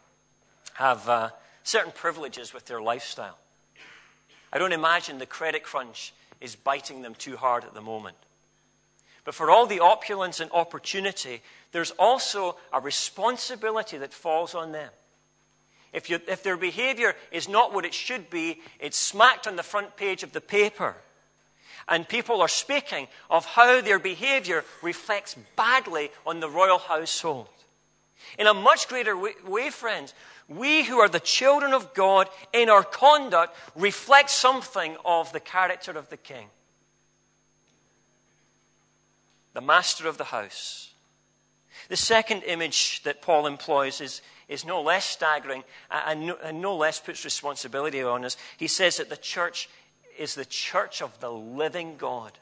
have 0.74 1.08
uh, 1.08 1.30
certain 1.62 1.92
privileges 1.92 2.54
with 2.54 2.66
their 2.66 2.80
lifestyle. 2.80 3.38
I 4.52 4.58
don't 4.58 4.72
imagine 4.72 5.18
the 5.18 5.26
credit 5.26 5.62
crunch 5.62 6.12
is 6.40 6.56
biting 6.56 7.02
them 7.02 7.14
too 7.14 7.36
hard 7.36 7.64
at 7.64 7.74
the 7.74 7.80
moment. 7.80 8.16
But 9.24 9.34
for 9.34 9.50
all 9.50 9.66
the 9.66 9.80
opulence 9.80 10.40
and 10.40 10.50
opportunity, 10.52 11.42
there's 11.72 11.90
also 11.92 12.56
a 12.72 12.80
responsibility 12.80 13.98
that 13.98 14.14
falls 14.14 14.54
on 14.54 14.72
them. 14.72 14.90
If, 15.92 16.08
you, 16.08 16.20
if 16.26 16.42
their 16.42 16.56
behavior 16.56 17.14
is 17.30 17.48
not 17.48 17.74
what 17.74 17.84
it 17.84 17.94
should 17.94 18.30
be, 18.30 18.60
it's 18.78 18.96
smacked 18.96 19.46
on 19.46 19.56
the 19.56 19.62
front 19.62 19.96
page 19.96 20.22
of 20.22 20.32
the 20.32 20.40
paper. 20.40 20.96
And 21.88 22.08
people 22.08 22.40
are 22.40 22.48
speaking 22.48 23.08
of 23.28 23.44
how 23.44 23.80
their 23.80 23.98
behavior 23.98 24.64
reflects 24.82 25.36
badly 25.56 26.10
on 26.24 26.40
the 26.40 26.48
royal 26.48 26.78
household. 26.78 27.48
In 28.38 28.46
a 28.46 28.54
much 28.54 28.88
greater 28.88 29.16
way, 29.16 29.70
friends, 29.70 30.14
we 30.48 30.84
who 30.84 30.98
are 30.98 31.08
the 31.08 31.20
children 31.20 31.72
of 31.72 31.94
God 31.94 32.28
in 32.52 32.68
our 32.68 32.82
conduct 32.82 33.56
reflect 33.76 34.30
something 34.30 34.96
of 35.04 35.32
the 35.32 35.40
character 35.40 35.92
of 35.92 36.08
the 36.08 36.16
king, 36.16 36.48
the 39.52 39.60
master 39.60 40.08
of 40.08 40.18
the 40.18 40.24
house. 40.24 40.92
The 41.88 41.96
second 41.96 42.42
image 42.42 43.02
that 43.02 43.22
Paul 43.22 43.46
employs 43.46 44.00
is, 44.00 44.22
is 44.48 44.64
no 44.64 44.82
less 44.82 45.04
staggering 45.04 45.64
and 45.90 46.26
no, 46.26 46.36
and 46.42 46.60
no 46.60 46.76
less 46.76 47.00
puts 47.00 47.24
responsibility 47.24 48.02
on 48.02 48.24
us. 48.24 48.36
He 48.56 48.66
says 48.66 48.98
that 48.98 49.08
the 49.08 49.16
church 49.16 49.68
is 50.18 50.34
the 50.34 50.44
church 50.44 51.00
of 51.00 51.18
the 51.20 51.30
living 51.30 51.96
God. 51.96 52.32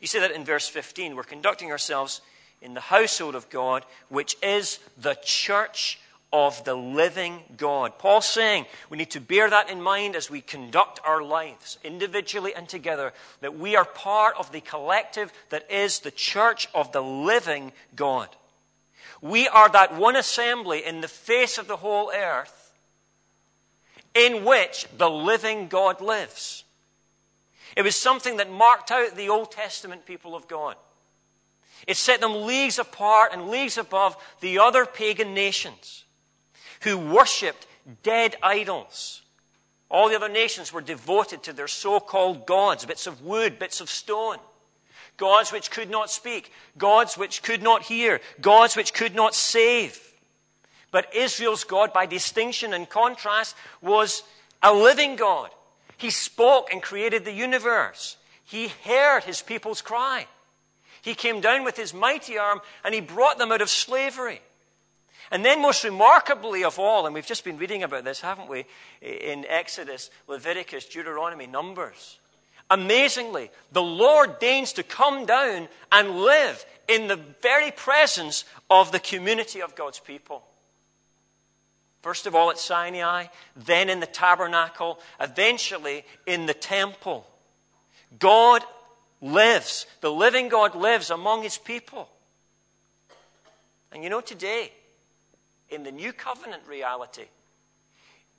You 0.00 0.06
see 0.06 0.18
that 0.20 0.30
in 0.30 0.44
verse 0.44 0.68
15. 0.68 1.16
We're 1.16 1.22
conducting 1.22 1.70
ourselves 1.70 2.20
in 2.64 2.74
the 2.74 2.80
household 2.80 3.34
of 3.34 3.50
God, 3.50 3.84
which 4.08 4.36
is 4.42 4.80
the 4.96 5.16
church 5.22 6.00
of 6.32 6.64
the 6.64 6.74
living 6.74 7.40
God. 7.56 7.96
Paul's 7.98 8.26
saying 8.26 8.66
we 8.90 8.98
need 8.98 9.12
to 9.12 9.20
bear 9.20 9.48
that 9.48 9.70
in 9.70 9.80
mind 9.80 10.16
as 10.16 10.28
we 10.28 10.40
conduct 10.40 10.98
our 11.04 11.22
lives, 11.22 11.78
individually 11.84 12.52
and 12.52 12.68
together, 12.68 13.12
that 13.40 13.56
we 13.56 13.76
are 13.76 13.84
part 13.84 14.34
of 14.36 14.50
the 14.50 14.60
collective 14.60 15.32
that 15.50 15.70
is 15.70 16.00
the 16.00 16.10
church 16.10 16.68
of 16.74 16.90
the 16.90 17.02
living 17.02 17.72
God. 17.94 18.28
We 19.20 19.46
are 19.46 19.68
that 19.68 19.94
one 19.94 20.16
assembly 20.16 20.84
in 20.84 21.02
the 21.02 21.08
face 21.08 21.56
of 21.56 21.68
the 21.68 21.76
whole 21.76 22.10
earth 22.12 22.72
in 24.12 24.44
which 24.44 24.86
the 24.96 25.10
living 25.10 25.68
God 25.68 26.00
lives. 26.00 26.64
It 27.76 27.82
was 27.82 27.96
something 27.96 28.38
that 28.38 28.50
marked 28.50 28.90
out 28.90 29.16
the 29.16 29.28
Old 29.28 29.52
Testament 29.52 30.06
people 30.06 30.34
of 30.34 30.48
God. 30.48 30.76
It 31.86 31.96
set 31.96 32.20
them 32.20 32.46
leagues 32.46 32.78
apart 32.78 33.32
and 33.32 33.48
leagues 33.48 33.78
above 33.78 34.16
the 34.40 34.58
other 34.58 34.86
pagan 34.86 35.34
nations 35.34 36.04
who 36.82 36.96
worshipped 36.96 37.66
dead 38.02 38.36
idols. 38.42 39.22
All 39.90 40.08
the 40.08 40.16
other 40.16 40.28
nations 40.28 40.72
were 40.72 40.80
devoted 40.80 41.42
to 41.44 41.52
their 41.52 41.68
so 41.68 42.00
called 42.00 42.46
gods, 42.46 42.84
bits 42.84 43.06
of 43.06 43.22
wood, 43.22 43.58
bits 43.58 43.80
of 43.80 43.90
stone. 43.90 44.38
Gods 45.16 45.52
which 45.52 45.70
could 45.70 45.90
not 45.90 46.10
speak, 46.10 46.50
gods 46.76 47.16
which 47.16 47.42
could 47.42 47.62
not 47.62 47.82
hear, 47.82 48.20
gods 48.40 48.76
which 48.76 48.92
could 48.92 49.14
not 49.14 49.34
save. 49.34 50.00
But 50.90 51.14
Israel's 51.14 51.64
God, 51.64 51.92
by 51.92 52.06
distinction 52.06 52.72
and 52.72 52.88
contrast, 52.88 53.54
was 53.80 54.22
a 54.62 54.72
living 54.72 55.16
God. 55.16 55.50
He 55.96 56.10
spoke 56.10 56.72
and 56.72 56.82
created 56.82 57.24
the 57.24 57.32
universe. 57.32 58.16
He 58.44 58.68
heard 58.84 59.24
his 59.24 59.42
people's 59.42 59.82
cry. 59.82 60.26
He 61.04 61.14
came 61.14 61.42
down 61.42 61.64
with 61.64 61.76
his 61.76 61.92
mighty 61.92 62.38
arm 62.38 62.62
and 62.82 62.94
he 62.94 63.02
brought 63.02 63.36
them 63.36 63.52
out 63.52 63.60
of 63.60 63.68
slavery. 63.68 64.40
And 65.30 65.44
then, 65.44 65.60
most 65.60 65.84
remarkably 65.84 66.64
of 66.64 66.78
all, 66.78 67.04
and 67.04 67.14
we've 67.14 67.26
just 67.26 67.44
been 67.44 67.58
reading 67.58 67.82
about 67.82 68.04
this, 68.04 68.22
haven't 68.22 68.48
we, 68.48 68.64
in 69.02 69.44
Exodus, 69.46 70.08
Leviticus, 70.28 70.86
Deuteronomy, 70.86 71.46
Numbers. 71.46 72.18
Amazingly, 72.70 73.50
the 73.70 73.82
Lord 73.82 74.38
deigns 74.38 74.72
to 74.74 74.82
come 74.82 75.26
down 75.26 75.68
and 75.92 76.20
live 76.20 76.64
in 76.88 77.06
the 77.08 77.20
very 77.42 77.70
presence 77.70 78.46
of 78.70 78.90
the 78.90 78.98
community 79.00 79.60
of 79.60 79.74
God's 79.74 80.00
people. 80.00 80.42
First 82.00 82.26
of 82.26 82.34
all 82.34 82.50
at 82.50 82.58
Sinai, 82.58 83.26
then 83.54 83.90
in 83.90 84.00
the 84.00 84.06
tabernacle, 84.06 84.98
eventually 85.20 86.06
in 86.26 86.46
the 86.46 86.54
temple. 86.54 87.26
God 88.18 88.62
lives. 89.24 89.86
The 90.00 90.12
living 90.12 90.48
God 90.48 90.74
lives 90.74 91.10
among 91.10 91.42
his 91.42 91.58
people. 91.58 92.08
And 93.92 94.04
you 94.04 94.10
know, 94.10 94.20
today, 94.20 94.70
in 95.70 95.82
the 95.82 95.92
new 95.92 96.12
covenant 96.12 96.62
reality, 96.68 97.26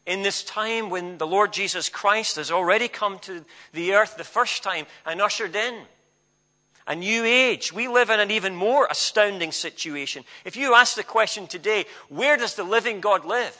in 0.05 0.21
this 0.21 0.43
time 0.43 0.89
when 0.89 1.17
the 1.17 1.25
Lord 1.25 1.51
Jesus 1.51 1.89
Christ 1.89 2.35
has 2.35 2.51
already 2.51 2.87
come 2.87 3.17
to 3.19 3.43
the 3.73 3.93
earth 3.93 4.17
the 4.17 4.23
first 4.23 4.61
time 4.61 4.85
and 5.05 5.21
ushered 5.21 5.55
in 5.55 5.81
a 6.87 6.95
new 6.95 7.25
age, 7.25 7.73
we 7.73 7.87
live 7.87 8.11
in 8.11 8.19
an 8.19 8.29
even 8.29 8.55
more 8.55 8.87
astounding 8.91 9.51
situation. 9.51 10.23
If 10.43 10.55
you 10.55 10.75
ask 10.75 10.95
the 10.95 11.03
question 11.03 11.47
today, 11.47 11.85
where 12.09 12.37
does 12.37 12.53
the 12.53 12.63
living 12.63 13.01
God 13.01 13.25
live? 13.25 13.57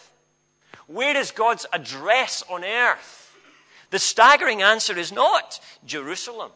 Where 0.85 1.17
is 1.17 1.31
God's 1.31 1.65
address 1.73 2.43
on 2.47 2.63
earth? 2.63 3.35
The 3.89 3.97
staggering 3.97 4.61
answer 4.61 4.95
is 4.95 5.11
not 5.11 5.59
Jerusalem. 5.85 6.51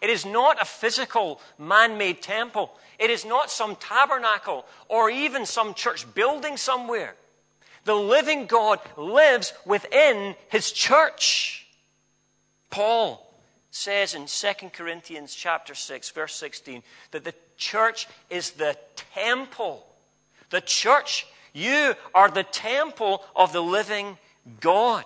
It 0.00 0.10
is 0.10 0.24
not 0.24 0.60
a 0.60 0.64
physical 0.64 1.40
man 1.58 1.98
made 1.98 2.22
temple. 2.22 2.72
It 2.98 3.10
is 3.10 3.24
not 3.24 3.50
some 3.50 3.76
tabernacle 3.76 4.66
or 4.88 5.10
even 5.10 5.44
some 5.46 5.74
church 5.74 6.12
building 6.14 6.56
somewhere. 6.56 7.14
The 7.84 7.94
living 7.94 8.46
God 8.46 8.80
lives 8.96 9.52
within 9.64 10.36
his 10.48 10.72
church. 10.72 11.66
Paul 12.70 13.26
says 13.70 14.14
in 14.14 14.26
2 14.26 14.70
Corinthians 14.72 15.34
chapter 15.34 15.74
6 15.74 16.10
verse 16.10 16.34
16 16.34 16.82
that 17.10 17.24
the 17.24 17.34
church 17.56 18.08
is 18.28 18.52
the 18.52 18.76
temple. 19.14 19.86
The 20.50 20.60
church, 20.60 21.26
you 21.52 21.94
are 22.14 22.30
the 22.30 22.42
temple 22.42 23.22
of 23.36 23.52
the 23.52 23.62
living 23.62 24.18
God. 24.60 25.04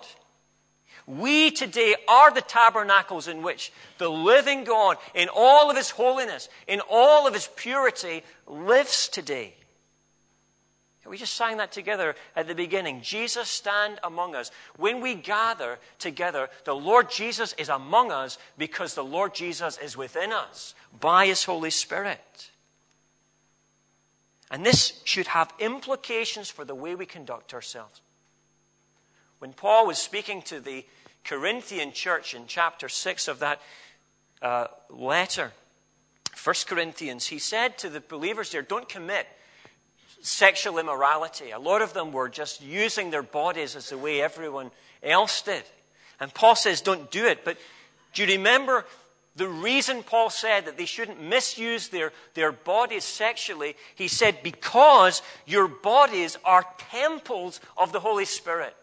We 1.07 1.51
today 1.51 1.95
are 2.07 2.33
the 2.33 2.41
tabernacles 2.41 3.27
in 3.27 3.43
which 3.43 3.71
the 3.99 4.09
living 4.09 4.63
God, 4.63 4.97
in 5.13 5.29
all 5.33 5.69
of 5.69 5.77
his 5.77 5.91
holiness, 5.91 6.49
in 6.67 6.81
all 6.89 7.27
of 7.27 7.33
his 7.33 7.47
purity, 7.55 8.23
lives 8.47 9.07
today. 9.07 9.53
We 11.07 11.17
just 11.17 11.35
sang 11.35 11.57
that 11.57 11.71
together 11.71 12.15
at 12.35 12.47
the 12.47 12.55
beginning. 12.55 13.01
Jesus 13.01 13.47
stand 13.47 13.99
among 14.03 14.33
us. 14.33 14.49
When 14.77 15.01
we 15.01 15.13
gather 15.13 15.77
together, 15.99 16.49
the 16.63 16.75
Lord 16.75 17.11
Jesus 17.11 17.53
is 17.59 17.69
among 17.69 18.11
us 18.11 18.39
because 18.57 18.95
the 18.95 19.03
Lord 19.03 19.35
Jesus 19.35 19.77
is 19.77 19.95
within 19.95 20.33
us 20.33 20.73
by 20.99 21.27
his 21.27 21.43
Holy 21.43 21.69
Spirit. 21.69 22.49
And 24.49 24.65
this 24.65 25.01
should 25.03 25.27
have 25.27 25.53
implications 25.59 26.49
for 26.49 26.65
the 26.65 26.75
way 26.75 26.95
we 26.95 27.05
conduct 27.05 27.53
ourselves. 27.53 28.01
When 29.45 29.53
Paul 29.53 29.85
was 29.85 29.99
speaking 29.99 30.41
to 30.47 30.59
the 30.59 30.83
Corinthian 31.23 31.91
church 31.91 32.33
in 32.33 32.47
chapter 32.47 32.89
6 32.89 33.27
of 33.27 33.37
that 33.41 33.61
uh, 34.41 34.65
letter, 34.89 35.51
1 36.43 36.55
Corinthians, 36.65 37.27
he 37.27 37.37
said 37.37 37.77
to 37.77 37.89
the 37.89 37.99
believers 37.99 38.51
there, 38.51 38.63
don't 38.63 38.89
commit 38.89 39.27
sexual 40.23 40.79
immorality. 40.79 41.51
A 41.51 41.59
lot 41.59 41.83
of 41.83 41.93
them 41.93 42.11
were 42.11 42.27
just 42.27 42.59
using 42.59 43.11
their 43.11 43.21
bodies 43.21 43.75
as 43.75 43.89
the 43.89 43.99
way 43.99 44.19
everyone 44.19 44.71
else 45.03 45.43
did. 45.43 45.61
And 46.19 46.33
Paul 46.33 46.55
says, 46.55 46.81
don't 46.81 47.11
do 47.11 47.27
it. 47.27 47.45
But 47.45 47.57
do 48.15 48.23
you 48.23 48.37
remember 48.39 48.83
the 49.35 49.47
reason 49.47 50.01
Paul 50.01 50.31
said 50.31 50.65
that 50.65 50.75
they 50.75 50.85
shouldn't 50.85 51.21
misuse 51.21 51.89
their, 51.89 52.13
their 52.33 52.51
bodies 52.51 53.03
sexually? 53.03 53.75
He 53.93 54.07
said, 54.07 54.41
because 54.41 55.21
your 55.45 55.67
bodies 55.67 56.35
are 56.43 56.65
temples 56.89 57.59
of 57.77 57.91
the 57.91 57.99
Holy 57.99 58.25
Spirit. 58.25 58.75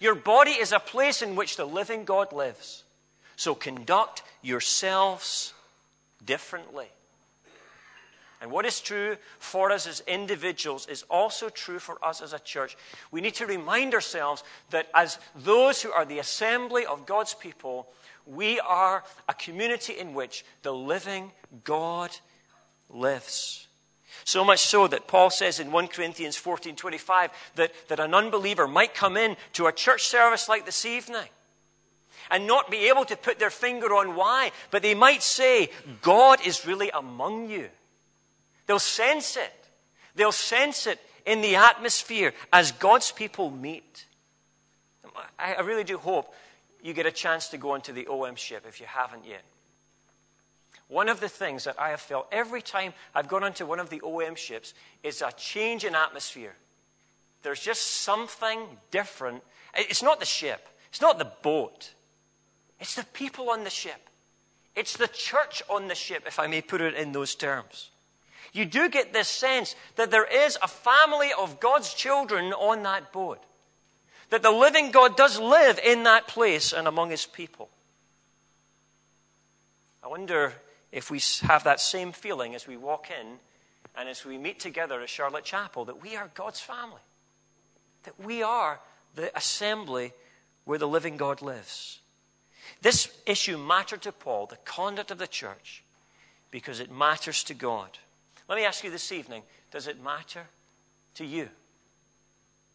Your 0.00 0.14
body 0.14 0.52
is 0.52 0.72
a 0.72 0.80
place 0.80 1.22
in 1.22 1.36
which 1.36 1.56
the 1.56 1.66
living 1.66 2.04
God 2.04 2.32
lives. 2.32 2.84
So 3.36 3.54
conduct 3.54 4.22
yourselves 4.42 5.52
differently. 6.24 6.88
And 8.40 8.50
what 8.50 8.64
is 8.64 8.80
true 8.80 9.18
for 9.38 9.70
us 9.70 9.86
as 9.86 10.02
individuals 10.06 10.86
is 10.86 11.04
also 11.10 11.50
true 11.50 11.78
for 11.78 12.02
us 12.02 12.22
as 12.22 12.32
a 12.32 12.38
church. 12.38 12.76
We 13.10 13.20
need 13.20 13.34
to 13.34 13.46
remind 13.46 13.92
ourselves 13.92 14.42
that 14.70 14.88
as 14.94 15.18
those 15.36 15.82
who 15.82 15.92
are 15.92 16.06
the 16.06 16.20
assembly 16.20 16.86
of 16.86 17.04
God's 17.04 17.34
people, 17.34 17.88
we 18.24 18.58
are 18.60 19.04
a 19.28 19.34
community 19.34 19.92
in 19.92 20.14
which 20.14 20.44
the 20.62 20.72
living 20.72 21.32
God 21.64 22.10
lives. 22.88 23.66
So 24.24 24.44
much 24.44 24.60
so 24.60 24.86
that 24.88 25.06
Paul 25.06 25.30
says 25.30 25.60
in 25.60 25.72
1 25.72 25.88
Corinthians 25.88 26.36
14 26.36 26.76
25 26.76 27.30
that, 27.56 27.72
that 27.88 28.00
an 28.00 28.14
unbeliever 28.14 28.68
might 28.68 28.94
come 28.94 29.16
in 29.16 29.36
to 29.54 29.66
a 29.66 29.72
church 29.72 30.06
service 30.06 30.48
like 30.48 30.66
this 30.66 30.84
evening 30.84 31.28
and 32.30 32.46
not 32.46 32.70
be 32.70 32.88
able 32.88 33.04
to 33.04 33.16
put 33.16 33.38
their 33.38 33.50
finger 33.50 33.94
on 33.94 34.14
why, 34.14 34.52
but 34.70 34.82
they 34.82 34.94
might 34.94 35.22
say, 35.22 35.70
God 36.02 36.38
is 36.46 36.66
really 36.66 36.90
among 36.90 37.50
you. 37.50 37.68
They'll 38.66 38.78
sense 38.78 39.36
it. 39.36 39.52
They'll 40.14 40.32
sense 40.32 40.86
it 40.86 41.00
in 41.26 41.40
the 41.40 41.56
atmosphere 41.56 42.32
as 42.52 42.72
God's 42.72 43.10
people 43.12 43.50
meet. 43.50 44.06
I, 45.38 45.60
really 45.60 45.84
do 45.84 45.98
hope 45.98 46.32
you 46.82 46.92
get 46.92 47.06
a 47.06 47.10
chance 47.10 47.48
to 47.48 47.58
go 47.58 47.74
into 47.74 47.92
the 47.92 48.06
OM 48.06 48.36
ship 48.36 48.64
if 48.68 48.80
you 48.80 48.86
haven't 48.86 49.24
yet. 49.26 49.42
One 50.90 51.08
of 51.08 51.20
the 51.20 51.28
things 51.28 51.64
that 51.64 51.80
I 51.80 51.88
have 51.90 52.00
felt 52.00 52.26
every 52.30 52.60
time 52.60 52.92
I've 53.14 53.28
gone 53.28 53.44
onto 53.44 53.64
one 53.64 53.80
of 53.80 53.88
the 53.88 54.02
OM 54.02 54.34
ships 54.34 54.74
is 55.02 55.22
a 55.22 55.32
change 55.32 55.86
in 55.86 55.94
atmosphere. 55.94 56.54
There's 57.42 57.60
just 57.60 57.82
something 57.82 58.60
different. 58.90 59.42
It's 59.74 60.02
not 60.02 60.20
the 60.20 60.26
ship, 60.26 60.68
it's 60.90 61.00
not 61.00 61.18
the 61.18 61.30
boat, 61.42 61.94
it's 62.78 62.96
the 62.96 63.04
people 63.04 63.48
on 63.48 63.64
the 63.64 63.70
ship. 63.70 64.08
It's 64.76 64.96
the 64.96 65.08
church 65.08 65.62
on 65.68 65.88
the 65.88 65.96
ship, 65.96 66.24
if 66.26 66.38
I 66.38 66.46
may 66.46 66.60
put 66.60 66.80
it 66.80 66.94
in 66.94 67.10
those 67.10 67.34
terms 67.34 67.90
you 68.52 68.64
do 68.64 68.88
get 68.88 69.12
this 69.12 69.28
sense 69.28 69.76
that 69.96 70.10
there 70.10 70.24
is 70.24 70.58
a 70.62 70.68
family 70.68 71.30
of 71.38 71.60
God's 71.60 71.94
children 71.94 72.52
on 72.52 72.82
that 72.82 73.12
boat. 73.12 73.42
That 74.30 74.42
the 74.42 74.50
living 74.50 74.90
God 74.90 75.16
does 75.16 75.38
live 75.38 75.80
in 75.84 76.04
that 76.04 76.28
place 76.28 76.72
and 76.72 76.86
among 76.86 77.10
his 77.10 77.26
people. 77.26 77.68
I 80.02 80.08
wonder 80.08 80.54
if 80.92 81.10
we 81.10 81.20
have 81.42 81.64
that 81.64 81.80
same 81.80 82.12
feeling 82.12 82.54
as 82.54 82.66
we 82.66 82.76
walk 82.76 83.08
in 83.10 83.38
and 83.96 84.08
as 84.08 84.24
we 84.24 84.38
meet 84.38 84.58
together 84.58 85.00
at 85.00 85.08
Charlotte 85.08 85.44
Chapel 85.44 85.84
that 85.84 86.02
we 86.02 86.16
are 86.16 86.30
God's 86.34 86.60
family. 86.60 87.00
That 88.04 88.18
we 88.18 88.42
are 88.42 88.80
the 89.14 89.36
assembly 89.36 90.12
where 90.64 90.78
the 90.78 90.88
living 90.88 91.16
God 91.16 91.42
lives. 91.42 92.00
This 92.82 93.12
issue 93.26 93.58
mattered 93.58 94.02
to 94.02 94.12
Paul, 94.12 94.46
the 94.46 94.56
conduct 94.64 95.10
of 95.10 95.18
the 95.18 95.26
church, 95.26 95.82
because 96.50 96.80
it 96.80 96.90
matters 96.90 97.44
to 97.44 97.54
God. 97.54 97.98
Let 98.48 98.56
me 98.56 98.64
ask 98.64 98.82
you 98.82 98.90
this 98.90 99.12
evening 99.12 99.42
does 99.70 99.86
it 99.86 100.02
matter 100.02 100.46
to 101.14 101.24
you? 101.24 101.48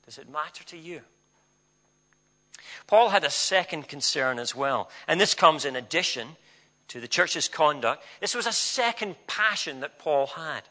Does 0.06 0.18
it 0.18 0.30
matter 0.30 0.64
to 0.66 0.78
you? 0.78 1.02
Paul 2.88 3.10
had 3.10 3.24
a 3.24 3.30
second 3.30 3.88
concern 3.88 4.40
as 4.40 4.56
well, 4.56 4.90
and 5.08 5.20
this 5.20 5.34
comes 5.34 5.66
in 5.66 5.76
addition 5.76 6.38
to 6.90 7.00
the 7.00 7.08
church's 7.08 7.48
conduct. 7.48 8.04
This 8.22 8.36
was 8.36 8.48
a 8.48 8.52
second 8.52 9.16
passion 9.28 9.80
that 9.80 10.00
Paul 10.00 10.28
had. 10.28 10.62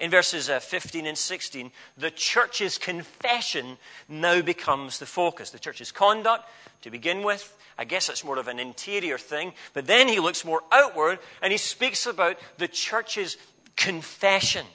In 0.00 0.10
verses 0.10 0.48
uh, 0.48 0.60
15 0.60 1.06
and 1.06 1.18
16, 1.18 1.72
the 1.96 2.10
church's 2.10 2.78
confession 2.78 3.78
now 4.08 4.40
becomes 4.42 4.98
the 4.98 5.06
focus. 5.06 5.50
The 5.50 5.58
church's 5.58 5.90
conduct, 5.90 6.48
to 6.82 6.90
begin 6.90 7.22
with, 7.24 7.56
I 7.76 7.84
guess 7.84 8.08
it's 8.08 8.24
more 8.24 8.38
of 8.38 8.48
an 8.48 8.60
interior 8.60 9.18
thing, 9.18 9.52
but 9.74 9.86
then 9.86 10.08
he 10.08 10.20
looks 10.20 10.44
more 10.44 10.62
outward 10.70 11.18
and 11.42 11.50
he 11.52 11.58
speaks 11.58 12.06
about 12.06 12.38
the 12.58 12.68
church's 12.68 13.36
confession, 13.76 14.66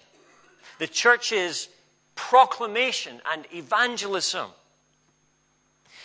the 0.79 0.87
church's 0.87 1.69
proclamation 2.15 3.21
and 3.31 3.45
evangelism. 3.53 4.49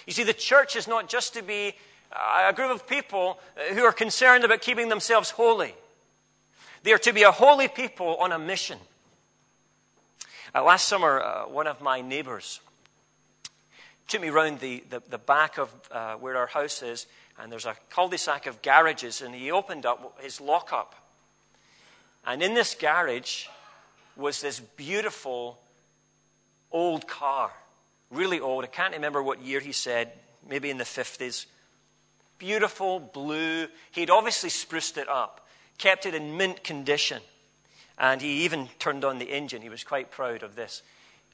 You 0.06 0.12
see, 0.12 0.24
the 0.24 0.32
church 0.32 0.74
is 0.74 0.88
not 0.88 1.08
just 1.08 1.34
to 1.34 1.42
be 1.42 1.74
a 2.12 2.52
group 2.52 2.70
of 2.70 2.86
people 2.86 3.38
who 3.72 3.82
are 3.82 3.92
concerned 3.92 4.44
about 4.44 4.60
keeping 4.60 4.88
themselves 4.88 5.30
holy. 5.30 5.74
They 6.82 6.92
are 6.92 6.98
to 6.98 7.12
be 7.12 7.22
a 7.22 7.32
holy 7.32 7.68
people 7.68 8.16
on 8.16 8.32
a 8.32 8.38
mission. 8.38 8.78
Uh, 10.54 10.62
last 10.64 10.88
summer, 10.88 11.20
uh, 11.20 11.42
one 11.44 11.66
of 11.66 11.80
my 11.80 12.00
neighbors 12.00 12.60
took 14.06 14.22
me 14.22 14.30
round 14.30 14.60
the, 14.60 14.82
the, 14.88 15.02
the 15.10 15.18
back 15.18 15.58
of 15.58 15.70
uh, 15.90 16.14
where 16.14 16.36
our 16.36 16.46
house 16.46 16.82
is, 16.82 17.06
and 17.38 17.52
there's 17.52 17.66
a 17.66 17.76
cul 17.90 18.08
de 18.08 18.16
sac 18.16 18.46
of 18.46 18.62
garages, 18.62 19.20
and 19.20 19.34
he 19.34 19.50
opened 19.50 19.84
up 19.84 20.18
his 20.22 20.40
lockup 20.40 20.94
and 22.28 22.42
in 22.42 22.52
this 22.52 22.74
garage 22.74 23.46
was 24.14 24.42
this 24.42 24.60
beautiful 24.60 25.58
old 26.70 27.08
car, 27.08 27.50
really 28.10 28.38
old. 28.38 28.64
I 28.64 28.66
can't 28.66 28.92
remember 28.92 29.22
what 29.22 29.40
year 29.40 29.60
he 29.60 29.72
said, 29.72 30.12
maybe 30.46 30.68
in 30.68 30.76
the 30.76 30.84
50s. 30.84 31.46
Beautiful, 32.38 33.00
blue. 33.00 33.66
He'd 33.90 34.10
obviously 34.10 34.50
spruced 34.50 34.96
it 34.96 35.08
up, 35.08 35.46
kept 35.76 36.06
it 36.06 36.14
in 36.14 36.36
mint 36.36 36.62
condition. 36.62 37.20
And 37.98 38.22
he 38.22 38.44
even 38.44 38.68
turned 38.78 39.04
on 39.04 39.18
the 39.18 39.30
engine. 39.32 39.60
He 39.60 39.68
was 39.68 39.82
quite 39.82 40.10
proud 40.10 40.42
of 40.42 40.54
this. 40.54 40.82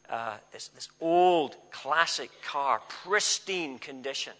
Uh, 0.09 0.37
this, 0.53 0.69
this 0.69 0.89
old 1.01 1.57
classic 1.71 2.31
car, 2.43 2.81
pristine 2.89 3.79
condition. 3.79 4.35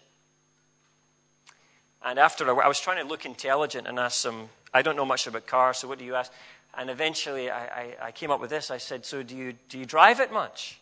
And 2.03 2.19
after 2.19 2.61
I 2.61 2.67
was 2.67 2.79
trying 2.79 3.01
to 3.01 3.07
look 3.07 3.25
intelligent 3.25 3.87
and 3.87 3.97
ask 3.97 4.19
some 4.19 4.49
I 4.75 4.81
don't 4.81 4.97
know 4.97 5.05
much 5.05 5.25
about 5.25 5.47
cars, 5.47 5.77
so 5.77 5.87
what 5.87 5.99
do 5.99 6.03
you 6.03 6.15
ask? 6.15 6.33
And 6.77 6.89
eventually 6.89 7.49
I, 7.49 7.63
I, 7.63 7.95
I 8.07 8.11
came 8.11 8.29
up 8.29 8.41
with 8.41 8.49
this. 8.49 8.69
I 8.69 8.77
said, 8.77 9.05
So 9.05 9.23
do 9.23 9.33
you, 9.33 9.53
do 9.69 9.79
you 9.79 9.85
drive 9.85 10.19
it 10.19 10.33
much? 10.33 10.81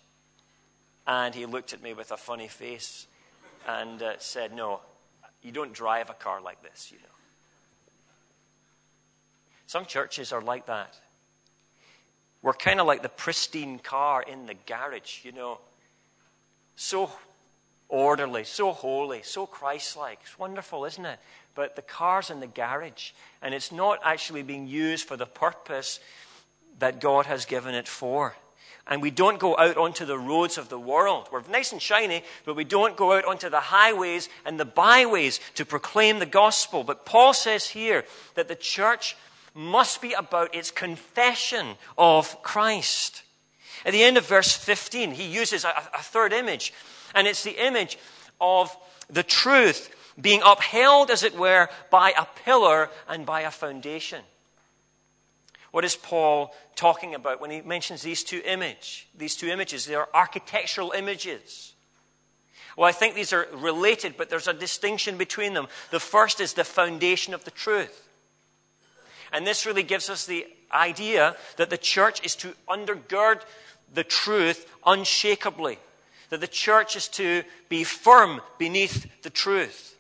And 1.06 1.36
he 1.36 1.46
looked 1.46 1.74
at 1.74 1.84
me 1.84 1.94
with 1.94 2.12
a 2.12 2.18
funny 2.18 2.48
face 2.48 3.06
and 3.68 4.02
uh, 4.02 4.14
said, 4.18 4.52
No, 4.52 4.80
you 5.44 5.52
don't 5.52 5.74
drive 5.74 6.10
a 6.10 6.14
car 6.14 6.42
like 6.42 6.64
this, 6.64 6.92
you 6.92 6.98
know. 7.00 7.06
Some 9.68 9.86
churches 9.86 10.32
are 10.32 10.42
like 10.42 10.68
that. 10.68 10.98
We're 12.42 12.54
kind 12.54 12.80
of 12.80 12.88
like 12.88 13.02
the 13.02 13.10
pristine 13.10 13.80
car 13.80 14.22
in 14.22 14.46
the 14.46 14.54
garage, 14.54 15.24
you 15.24 15.32
know. 15.32 15.60
So 16.76 17.12
orderly, 17.88 18.44
so 18.44 18.72
holy, 18.72 19.22
so 19.24 19.46
Christ 19.46 19.96
like. 19.96 20.20
It's 20.24 20.38
wonderful, 20.38 20.86
isn't 20.86 21.06
it? 21.06 21.20
But 21.56 21.76
the 21.76 21.82
car's 21.82 22.30
in 22.30 22.40
the 22.40 22.48
garage, 22.48 23.12
and 23.42 23.54
it's 23.54 23.72
not 23.72 24.00
actually 24.04 24.44
being 24.44 24.68
used 24.68 25.08
for 25.08 25.16
the 25.16 25.26
purpose 25.26 26.00
that 26.80 27.00
God 27.00 27.26
has 27.28 27.46
given 27.46 27.76
it 27.76 27.88
for. 27.88 28.36
And 28.86 29.02
we 29.02 29.12
don't 29.12 29.40
go 29.40 29.58
out 29.58 29.78
onto 29.78 30.06
the 30.06 30.20
roads 30.20 30.58
of 30.58 30.68
the 30.68 30.80
world. 30.80 31.30
We're 31.32 31.42
nice 31.50 31.72
and 31.72 31.82
shiny, 31.82 32.24
but 32.46 32.56
we 32.56 32.66
don't 32.66 32.98
go 32.98 33.14
out 33.14 33.26
onto 33.26 33.50
the 33.50 33.62
highways 33.62 34.28
and 34.46 34.60
the 34.60 34.66
byways 34.66 35.40
to 35.56 35.66
proclaim 35.66 36.20
the 36.20 36.26
gospel. 36.26 36.84
But 36.84 37.06
Paul 37.06 37.34
says 37.34 37.68
here 37.68 38.04
that 38.36 38.50
the 38.50 38.56
church 38.56 39.16
must 39.54 40.02
be 40.02 40.14
about 40.14 40.54
its 40.54 40.70
confession 40.72 41.76
of 41.98 42.42
Christ. 42.44 43.24
At 43.86 43.94
the 43.94 44.04
end 44.04 44.18
of 44.18 44.28
verse 44.28 44.54
15, 44.54 45.12
he 45.12 45.28
uses 45.28 45.64
a, 45.64 45.74
a 45.94 46.02
third 46.02 46.34
image, 46.34 46.74
and 47.16 47.28
it's 47.28 47.44
the 47.44 47.66
image 47.66 47.98
of 48.42 48.76
the 49.10 49.24
truth 49.24 49.96
being 50.20 50.42
upheld, 50.46 51.10
as 51.10 51.24
it 51.24 51.38
were, 51.38 51.70
by 51.90 52.14
a 52.18 52.26
pillar 52.44 52.90
and 53.08 53.26
by 53.26 53.42
a 53.42 53.52
foundation. 53.52 54.22
What 55.74 55.84
is 55.84 55.96
Paul 55.96 56.54
talking 56.76 57.16
about 57.16 57.42
when 57.42 57.50
he 57.50 57.62
mentions 57.62 58.04
these 58.04 58.24
two 58.24 58.44
image, 58.46 59.08
these 59.18 59.36
two 59.36 59.48
images? 59.48 59.88
They 59.88 59.96
are 59.96 60.08
architectural 60.14 60.92
images. 60.92 61.74
Well, 62.78 62.88
I 62.88 62.92
think 62.92 63.16
these 63.16 63.34
are 63.34 63.48
related, 63.52 64.14
but 64.16 64.30
there's 64.30 64.48
a 64.48 64.54
distinction 64.54 65.18
between 65.18 65.56
them. 65.56 65.68
The 65.90 66.00
first 66.00 66.40
is 66.40 66.54
the 66.54 66.64
foundation 66.64 67.34
of 67.34 67.44
the 67.44 67.50
truth. 67.50 68.08
And 69.32 69.48
this 69.48 69.66
really 69.66 69.82
gives 69.82 70.12
us 70.12 70.28
the 70.28 70.46
idea 70.72 71.36
that 71.58 71.72
the 71.72 71.78
church 71.80 72.24
is 72.24 72.36
to 72.36 72.54
undergird 72.70 73.42
the 73.92 74.04
truth 74.04 74.72
unshakably, 74.86 75.80
that 76.30 76.40
the 76.40 76.48
church 76.48 76.96
is 76.96 77.08
to 77.08 77.42
be 77.68 77.84
firm 77.84 78.42
beneath 78.60 79.08
the 79.24 79.32
truth. 79.32 79.93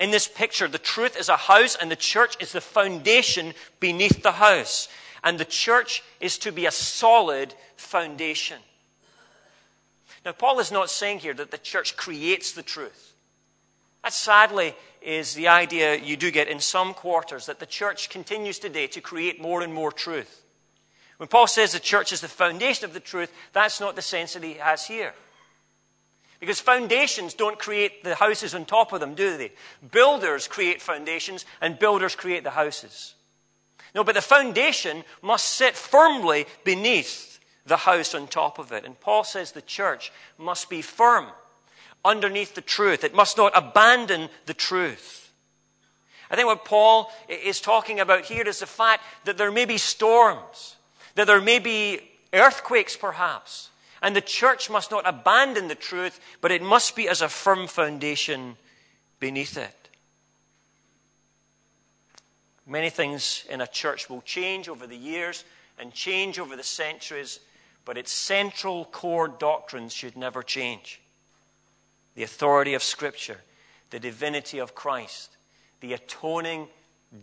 In 0.00 0.10
this 0.10 0.26
picture, 0.28 0.68
the 0.68 0.78
truth 0.78 1.16
is 1.16 1.28
a 1.28 1.36
house 1.36 1.76
and 1.76 1.90
the 1.90 1.96
church 1.96 2.36
is 2.40 2.52
the 2.52 2.60
foundation 2.60 3.54
beneath 3.78 4.22
the 4.22 4.32
house. 4.32 4.88
And 5.22 5.38
the 5.38 5.44
church 5.44 6.02
is 6.20 6.38
to 6.38 6.52
be 6.52 6.66
a 6.66 6.70
solid 6.70 7.54
foundation. 7.76 8.58
Now, 10.24 10.32
Paul 10.32 10.60
is 10.60 10.72
not 10.72 10.90
saying 10.90 11.20
here 11.20 11.34
that 11.34 11.50
the 11.50 11.58
church 11.58 11.96
creates 11.96 12.52
the 12.52 12.62
truth. 12.62 13.14
That 14.02 14.12
sadly 14.12 14.74
is 15.00 15.34
the 15.34 15.48
idea 15.48 15.96
you 15.96 16.16
do 16.16 16.30
get 16.30 16.48
in 16.48 16.60
some 16.60 16.94
quarters 16.94 17.46
that 17.46 17.58
the 17.58 17.66
church 17.66 18.08
continues 18.08 18.58
today 18.58 18.86
to 18.88 19.00
create 19.00 19.40
more 19.40 19.62
and 19.62 19.74
more 19.74 19.92
truth. 19.92 20.42
When 21.18 21.28
Paul 21.28 21.46
says 21.46 21.72
the 21.72 21.80
church 21.80 22.12
is 22.12 22.20
the 22.20 22.28
foundation 22.28 22.84
of 22.84 22.94
the 22.94 23.00
truth, 23.00 23.32
that's 23.52 23.80
not 23.80 23.94
the 23.94 24.02
sense 24.02 24.32
that 24.32 24.42
he 24.42 24.54
has 24.54 24.86
here. 24.86 25.14
Because 26.42 26.58
foundations 26.58 27.34
don't 27.34 27.56
create 27.56 28.02
the 28.02 28.16
houses 28.16 28.52
on 28.52 28.64
top 28.64 28.92
of 28.92 28.98
them, 28.98 29.14
do 29.14 29.36
they? 29.36 29.52
Builders 29.92 30.48
create 30.48 30.82
foundations, 30.82 31.44
and 31.60 31.78
builders 31.78 32.16
create 32.16 32.42
the 32.42 32.50
houses. 32.50 33.14
No, 33.94 34.02
but 34.02 34.16
the 34.16 34.22
foundation 34.22 35.04
must 35.22 35.50
sit 35.50 35.76
firmly 35.76 36.46
beneath 36.64 37.38
the 37.64 37.76
house 37.76 38.12
on 38.12 38.26
top 38.26 38.58
of 38.58 38.72
it. 38.72 38.84
And 38.84 38.98
Paul 38.98 39.22
says 39.22 39.52
the 39.52 39.62
church 39.62 40.12
must 40.36 40.68
be 40.68 40.82
firm 40.82 41.26
underneath 42.04 42.56
the 42.56 42.60
truth. 42.60 43.04
It 43.04 43.14
must 43.14 43.36
not 43.36 43.52
abandon 43.54 44.28
the 44.46 44.54
truth. 44.54 45.30
I 46.28 46.34
think 46.34 46.48
what 46.48 46.64
Paul 46.64 47.12
is 47.28 47.60
talking 47.60 48.00
about 48.00 48.24
here 48.24 48.48
is 48.48 48.58
the 48.58 48.66
fact 48.66 49.04
that 49.26 49.38
there 49.38 49.52
may 49.52 49.64
be 49.64 49.78
storms, 49.78 50.74
that 51.14 51.28
there 51.28 51.40
may 51.40 51.60
be 51.60 52.00
earthquakes 52.32 52.96
perhaps, 52.96 53.68
and 54.02 54.16
the 54.16 54.20
church 54.20 54.68
must 54.68 54.90
not 54.90 55.08
abandon 55.08 55.68
the 55.68 55.74
truth, 55.76 56.20
but 56.40 56.50
it 56.50 56.60
must 56.60 56.96
be 56.96 57.08
as 57.08 57.22
a 57.22 57.28
firm 57.28 57.68
foundation 57.68 58.56
beneath 59.20 59.56
it. 59.56 59.88
Many 62.66 62.90
things 62.90 63.44
in 63.48 63.60
a 63.60 63.66
church 63.66 64.10
will 64.10 64.22
change 64.22 64.68
over 64.68 64.86
the 64.86 64.96
years 64.96 65.44
and 65.78 65.92
change 65.92 66.38
over 66.38 66.56
the 66.56 66.62
centuries, 66.62 67.40
but 67.84 67.96
its 67.96 68.12
central 68.12 68.84
core 68.84 69.28
doctrines 69.28 69.92
should 69.92 70.16
never 70.16 70.42
change. 70.42 71.00
The 72.14 72.22
authority 72.24 72.74
of 72.74 72.82
Scripture, 72.82 73.38
the 73.90 74.00
divinity 74.00 74.58
of 74.58 74.74
Christ, 74.74 75.36
the 75.80 75.92
atoning 75.92 76.68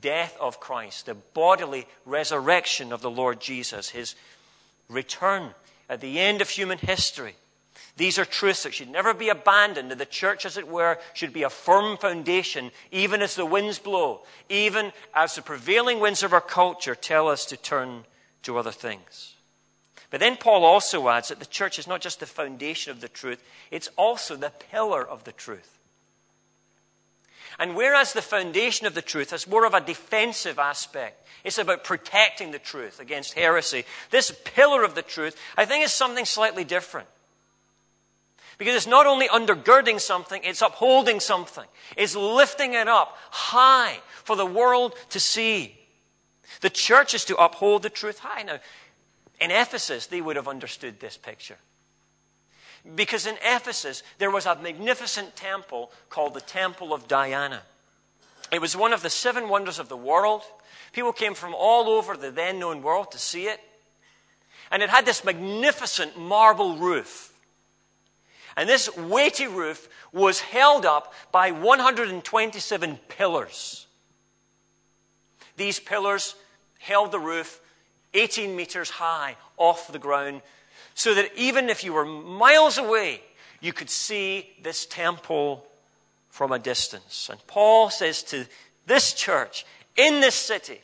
death 0.02 0.38
of 0.40 0.60
Christ, 0.60 1.06
the 1.06 1.16
bodily 1.16 1.88
resurrection 2.06 2.94
of 2.94 3.02
the 3.02 3.12
Lord 3.12 3.40
Jesus, 3.40 3.90
his 3.90 4.16
return 4.88 5.54
at 5.90 6.02
the 6.02 6.20
end 6.20 6.42
of 6.42 6.50
human 6.50 6.78
history. 6.78 7.36
These 7.98 8.18
are 8.18 8.26
truths 8.26 8.64
that 8.64 8.74
should 8.74 8.90
never 8.90 9.14
be 9.14 9.30
abandoned, 9.30 9.92
and 9.92 10.00
the 10.00 10.06
church, 10.06 10.46
as 10.46 10.56
it 10.56 10.68
were, 10.68 11.00
should 11.14 11.34
be 11.34 11.44
a 11.44 11.50
firm 11.50 11.98
foundation, 11.98 12.72
even 12.92 13.22
as 13.22 13.36
the 13.36 13.46
winds 13.46 13.80
blow, 13.80 14.22
even 14.48 14.94
as 15.14 15.36
the 15.36 15.42
prevailing 15.42 16.00
winds 16.00 16.24
of 16.24 16.32
our 16.32 16.42
culture 16.42 16.96
tell 16.96 17.28
us 17.28 17.46
to 17.48 17.58
turn 17.58 18.06
to 18.44 18.58
other 18.58 18.72
things. 18.72 19.36
But 20.12 20.20
then 20.20 20.38
Paul 20.38 20.64
also 20.64 21.10
adds 21.10 21.28
that 21.28 21.40
the 21.40 21.46
church 21.46 21.78
is 21.78 21.88
not 21.88 22.02
just 22.02 22.20
the 22.20 22.26
foundation 22.26 22.92
of 22.92 23.02
the 23.02 23.10
truth, 23.10 23.44
it's 23.70 23.90
also 23.98 24.36
the 24.36 24.54
pillar 24.72 25.06
of 25.06 25.24
the 25.24 25.32
truth. 25.32 25.79
And 27.60 27.76
whereas 27.76 28.14
the 28.14 28.22
foundation 28.22 28.88
of 28.88 28.96
the 28.96 29.02
truth 29.02 29.32
has 29.32 29.46
more 29.46 29.66
of 29.66 29.74
a 29.74 29.82
defensive 29.82 30.58
aspect, 30.58 31.28
it's 31.44 31.58
about 31.58 31.84
protecting 31.84 32.52
the 32.52 32.60
truth 32.60 33.00
against 33.02 33.34
heresy. 33.34 33.84
This 34.12 34.34
pillar 34.46 34.84
of 34.84 34.96
the 34.96 35.02
truth, 35.02 35.38
I 35.58 35.66
think, 35.66 35.84
is 35.84 35.92
something 35.92 36.26
slightly 36.26 36.64
different. 36.64 37.08
Because 38.58 38.76
it's 38.76 38.88
not 38.88 39.06
only 39.06 39.28
undergirding 39.28 40.00
something, 40.00 40.42
it's 40.44 40.62
upholding 40.62 41.20
something. 41.20 41.66
It's 41.96 42.16
lifting 42.16 42.74
it 42.74 42.88
up 42.88 43.18
high 43.30 44.00
for 44.24 44.36
the 44.36 44.46
world 44.46 44.96
to 45.10 45.20
see. 45.20 45.78
The 46.62 46.70
church 46.70 47.14
is 47.14 47.26
to 47.26 47.38
uphold 47.38 47.84
the 47.84 47.90
truth 47.90 48.20
high. 48.20 48.44
Now, 48.44 48.60
in 49.40 49.52
Ephesus, 49.52 50.08
they 50.08 50.20
would 50.20 50.36
have 50.36 50.48
understood 50.48 51.00
this 51.00 51.16
picture. 51.16 51.58
Because 52.96 53.26
in 53.26 53.38
Ephesus, 53.44 54.04
there 54.18 54.32
was 54.32 54.46
a 54.46 54.56
magnificent 54.56 55.36
temple 55.36 55.92
called 56.10 56.34
the 56.34 56.42
Temple 56.42 56.94
of 56.94 57.08
Diana. 57.08 57.62
It 58.52 58.62
was 58.62 58.76
one 58.76 58.94
of 58.94 59.02
the 59.02 59.10
seven 59.10 59.50
wonders 59.50 59.80
of 59.80 59.90
the 59.90 59.98
world. 59.98 60.44
People 60.92 61.14
came 61.14 61.34
from 61.34 61.54
all 61.54 61.90
over 61.90 62.18
the 62.18 62.32
then 62.32 62.60
known 62.60 62.82
world 62.82 63.12
to 63.12 63.20
see 63.20 63.48
it. 63.48 63.60
And 64.72 64.82
it 64.82 64.90
had 64.90 65.06
this 65.06 65.24
magnificent 65.24 66.18
marble 66.18 66.78
roof. 66.78 67.34
And 68.56 68.68
this 68.68 68.96
weighty 68.98 69.48
roof 69.48 69.88
was 70.12 70.40
held 70.42 70.86
up 70.86 71.14
by 71.32 71.52
127 71.52 73.00
pillars. 73.08 73.88
These 75.58 75.80
pillars 75.80 76.36
held 76.80 77.12
the 77.12 77.20
roof 77.20 77.62
18 78.14 78.56
meters 78.56 78.90
high 78.90 79.36
off 79.58 79.92
the 79.92 80.00
ground, 80.00 80.42
so 80.94 81.14
that 81.14 81.32
even 81.36 81.70
if 81.70 81.84
you 81.84 81.94
were 81.94 82.06
miles 82.06 82.78
away, 82.78 83.22
you 83.62 83.74
could 83.74 83.90
see 83.90 84.50
this 84.62 84.86
temple 84.86 85.66
from 86.30 86.52
a 86.52 86.60
distance. 86.60 87.30
And 87.32 87.46
Paul 87.48 87.90
says 87.90 88.24
to 88.24 88.46
this 88.86 89.14
church 89.14 89.66
in 89.96 90.22
this 90.22 90.36
city, 90.36 90.82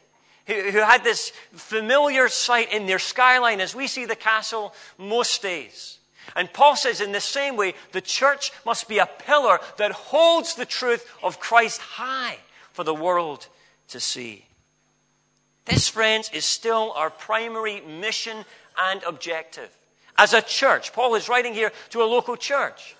who, 0.47 0.53
had 0.53 1.03
this 1.03 1.31
familiar 1.53 2.27
sight 2.27 2.71
in 2.71 2.85
their 2.85 2.99
skyline 2.99 3.59
as 3.59 3.73
we 3.73 3.87
see 3.87 4.05
the 4.05 4.15
castle 4.15 4.73
most 4.97 5.41
days. 5.41 5.99
And 6.35 6.51
Paul 6.51 6.75
says, 6.75 7.01
in 7.01 7.11
the 7.11 7.21
same 7.21 7.55
way, 7.55 7.73
the 7.91 8.01
church 8.01 8.51
must 8.65 8.87
be 8.87 8.97
a 8.97 9.05
pillar 9.05 9.59
that 9.77 9.91
holds 9.91 10.55
the 10.55 10.65
truth 10.65 11.09
of 11.23 11.39
Christ 11.39 11.81
high 11.81 12.37
for 12.73 12.83
the 12.83 12.95
world 12.95 13.47
to 13.89 13.99
see. 13.99 14.45
This, 15.65 15.87
friends, 15.87 16.29
is 16.33 16.45
still 16.45 16.93
our 16.95 17.09
primary 17.09 17.81
mission 17.81 18.45
and 18.89 19.01
objective. 19.03 19.75
As 20.17 20.33
a 20.33 20.41
church, 20.41 20.93
Paul 20.93 21.15
is 21.15 21.27
writing 21.27 21.53
here 21.53 21.71
to 21.89 22.01
a 22.01 22.05
local 22.05 22.37
church. 22.37 22.95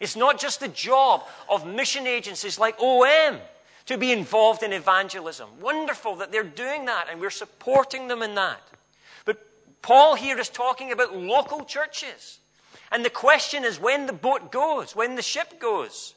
It's 0.00 0.16
not 0.16 0.40
just 0.40 0.60
the 0.60 0.68
job 0.68 1.24
of 1.48 1.66
mission 1.66 2.06
agencies 2.06 2.58
like 2.58 2.80
OM 2.80 3.38
to 3.86 3.96
be 3.96 4.12
involved 4.12 4.62
in 4.62 4.72
evangelism. 4.72 5.48
Wonderful 5.60 6.16
that 6.16 6.30
they're 6.30 6.44
doing 6.44 6.84
that 6.86 7.06
and 7.10 7.20
we're 7.20 7.30
supporting 7.30 8.08
them 8.08 8.22
in 8.22 8.34
that. 8.34 8.60
But 9.24 9.44
Paul 9.82 10.14
here 10.14 10.38
is 10.38 10.48
talking 10.48 10.92
about 10.92 11.16
local 11.16 11.64
churches. 11.64 12.38
And 12.90 13.04
the 13.04 13.10
question 13.10 13.64
is 13.64 13.80
when 13.80 14.06
the 14.06 14.12
boat 14.12 14.52
goes, 14.52 14.94
when 14.94 15.14
the 15.14 15.22
ship 15.22 15.60
goes, 15.60 16.14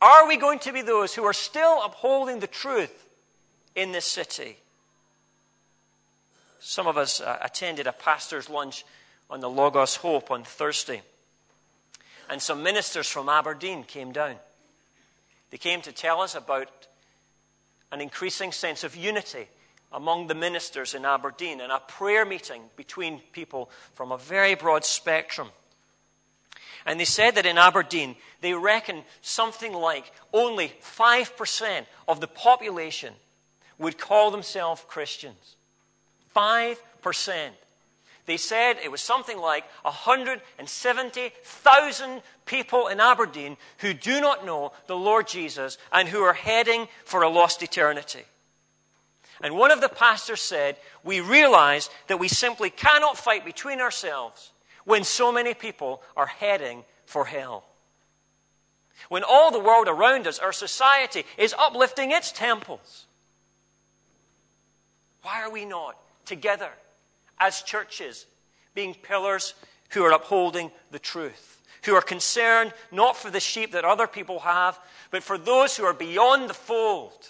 are 0.00 0.26
we 0.26 0.36
going 0.36 0.58
to 0.60 0.72
be 0.72 0.82
those 0.82 1.14
who 1.14 1.24
are 1.24 1.32
still 1.32 1.82
upholding 1.84 2.40
the 2.40 2.46
truth 2.46 3.08
in 3.74 3.92
this 3.92 4.04
city? 4.04 4.58
Some 6.58 6.86
of 6.86 6.96
us 6.96 7.20
uh, 7.20 7.38
attended 7.40 7.86
a 7.86 7.92
pastor's 7.92 8.48
lunch 8.48 8.84
on 9.32 9.40
the 9.40 9.48
Logos 9.48 9.96
Hope 9.96 10.30
on 10.30 10.44
Thursday. 10.44 11.00
And 12.28 12.40
some 12.40 12.62
ministers 12.62 13.08
from 13.08 13.30
Aberdeen 13.30 13.82
came 13.82 14.12
down. 14.12 14.36
They 15.50 15.56
came 15.56 15.80
to 15.82 15.92
tell 15.92 16.20
us 16.20 16.34
about 16.34 16.68
an 17.90 18.02
increasing 18.02 18.52
sense 18.52 18.84
of 18.84 18.94
unity 18.94 19.48
among 19.90 20.26
the 20.26 20.34
ministers 20.34 20.94
in 20.94 21.06
Aberdeen 21.06 21.62
and 21.62 21.72
a 21.72 21.78
prayer 21.78 22.26
meeting 22.26 22.62
between 22.76 23.20
people 23.32 23.70
from 23.94 24.12
a 24.12 24.18
very 24.18 24.54
broad 24.54 24.84
spectrum. 24.84 25.48
And 26.84 27.00
they 27.00 27.06
said 27.06 27.36
that 27.36 27.46
in 27.46 27.56
Aberdeen, 27.56 28.16
they 28.42 28.52
reckon 28.52 29.02
something 29.22 29.72
like 29.72 30.12
only 30.34 30.74
5% 30.82 31.86
of 32.06 32.20
the 32.20 32.28
population 32.28 33.14
would 33.78 33.96
call 33.96 34.30
themselves 34.30 34.84
Christians. 34.88 35.56
5%. 36.36 36.76
They 38.26 38.36
said 38.36 38.76
it 38.82 38.90
was 38.90 39.00
something 39.00 39.38
like 39.38 39.64
170,000 39.82 42.22
people 42.46 42.86
in 42.86 43.00
Aberdeen 43.00 43.56
who 43.78 43.94
do 43.94 44.20
not 44.20 44.46
know 44.46 44.70
the 44.86 44.96
Lord 44.96 45.26
Jesus 45.26 45.76
and 45.92 46.08
who 46.08 46.22
are 46.22 46.32
heading 46.32 46.86
for 47.04 47.22
a 47.22 47.28
lost 47.28 47.64
eternity. 47.64 48.22
And 49.40 49.56
one 49.56 49.72
of 49.72 49.80
the 49.80 49.88
pastors 49.88 50.40
said, 50.40 50.76
We 51.02 51.18
realize 51.20 51.90
that 52.06 52.20
we 52.20 52.28
simply 52.28 52.70
cannot 52.70 53.18
fight 53.18 53.44
between 53.44 53.80
ourselves 53.80 54.52
when 54.84 55.02
so 55.02 55.32
many 55.32 55.52
people 55.52 56.00
are 56.16 56.26
heading 56.26 56.84
for 57.06 57.24
hell. 57.24 57.64
When 59.08 59.24
all 59.24 59.50
the 59.50 59.58
world 59.58 59.88
around 59.88 60.28
us, 60.28 60.38
our 60.38 60.52
society, 60.52 61.24
is 61.36 61.56
uplifting 61.58 62.12
its 62.12 62.30
temples. 62.30 63.06
Why 65.22 65.42
are 65.42 65.50
we 65.50 65.64
not 65.64 65.96
together 66.24 66.70
as 67.42 67.62
churches 67.62 68.26
being 68.72 68.94
pillars 68.94 69.54
who 69.90 70.04
are 70.04 70.12
upholding 70.12 70.70
the 70.92 70.98
truth? 70.98 71.60
Who 71.84 71.94
are 71.94 72.02
concerned 72.02 72.72
not 72.92 73.16
for 73.16 73.30
the 73.30 73.40
sheep 73.40 73.72
that 73.72 73.84
other 73.84 74.06
people 74.06 74.38
have, 74.40 74.78
but 75.10 75.24
for 75.24 75.36
those 75.36 75.76
who 75.76 75.84
are 75.84 75.92
beyond 75.92 76.48
the 76.48 76.54
fold. 76.54 77.28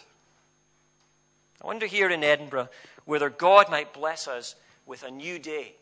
I 1.62 1.66
wonder 1.66 1.86
here 1.86 2.10
in 2.10 2.22
Edinburgh 2.22 2.68
whether 3.06 3.30
God 3.30 3.70
might 3.70 3.94
bless 3.94 4.28
us 4.28 4.54
with 4.84 5.02
a 5.02 5.10
new 5.10 5.38
day, 5.38 5.74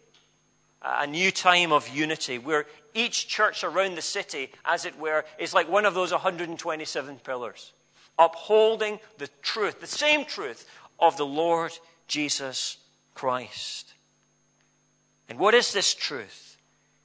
a 0.82 1.06
new 1.06 1.32
time 1.32 1.72
of 1.72 1.88
unity, 1.88 2.38
where 2.38 2.66
each 2.94 3.26
church 3.26 3.64
around 3.64 3.96
the 3.96 4.02
city, 4.02 4.50
as 4.64 4.84
it 4.84 4.98
were, 4.98 5.24
is 5.38 5.52
like 5.52 5.68
one 5.68 5.84
of 5.84 5.94
those 5.94 6.12
127 6.12 7.16
pillars, 7.18 7.72
upholding 8.18 9.00
the 9.18 9.28
truth, 9.42 9.80
the 9.80 9.86
same 9.86 10.24
truth 10.24 10.70
of 11.00 11.16
the 11.16 11.26
Lord 11.26 11.72
Jesus 12.06 12.76
Christ. 13.14 13.89
And 15.30 15.38
what 15.38 15.54
is 15.54 15.72
this 15.72 15.94
truth? 15.94 16.58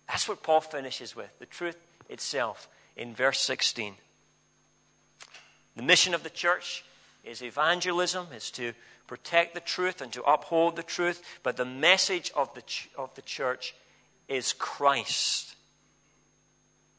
That's 0.07 0.27
what 0.27 0.41
Paul 0.41 0.59
finishes 0.59 1.15
with 1.15 1.37
the 1.37 1.45
truth 1.45 1.77
itself 2.09 2.67
in 2.97 3.13
verse 3.13 3.39
16. 3.39 3.93
The 5.75 5.83
mission 5.83 6.15
of 6.15 6.23
the 6.23 6.31
church 6.31 6.83
is 7.23 7.43
evangelism, 7.43 8.27
is 8.35 8.49
to 8.51 8.73
protect 9.05 9.53
the 9.53 9.59
truth 9.59 10.01
and 10.01 10.11
to 10.13 10.23
uphold 10.23 10.75
the 10.75 10.83
truth, 10.83 11.21
but 11.43 11.55
the 11.55 11.65
message 11.65 12.31
of 12.35 12.51
the, 12.55 12.63
ch- 12.63 12.89
of 12.97 13.13
the 13.13 13.21
church 13.21 13.75
is 14.27 14.53
Christ. 14.53 15.55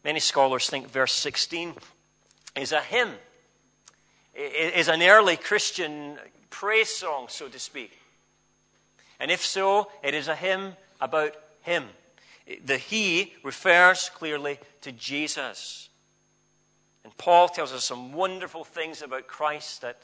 Many 0.04 0.20
scholars 0.20 0.70
think 0.70 0.88
verse 0.88 1.12
16 1.12 1.74
is 2.54 2.70
a 2.70 2.80
hymn, 2.80 3.14
is 4.32 4.86
an 4.86 5.02
early 5.02 5.36
Christian 5.36 6.18
praise 6.50 6.90
song, 6.90 7.26
so 7.28 7.48
to 7.48 7.58
speak. 7.58 7.98
And 9.18 9.32
if 9.32 9.44
so, 9.44 9.90
it 10.04 10.14
is 10.14 10.28
a 10.28 10.36
hymn 10.36 10.76
about 11.00 11.34
Him. 11.62 11.84
The 12.64 12.78
He 12.78 13.34
refers 13.42 14.08
clearly 14.08 14.58
to 14.82 14.92
Jesus. 14.92 15.88
And 17.04 17.16
Paul 17.16 17.48
tells 17.48 17.72
us 17.72 17.84
some 17.84 18.12
wonderful 18.12 18.64
things 18.64 19.02
about 19.02 19.26
Christ 19.26 19.82
that 19.82 20.02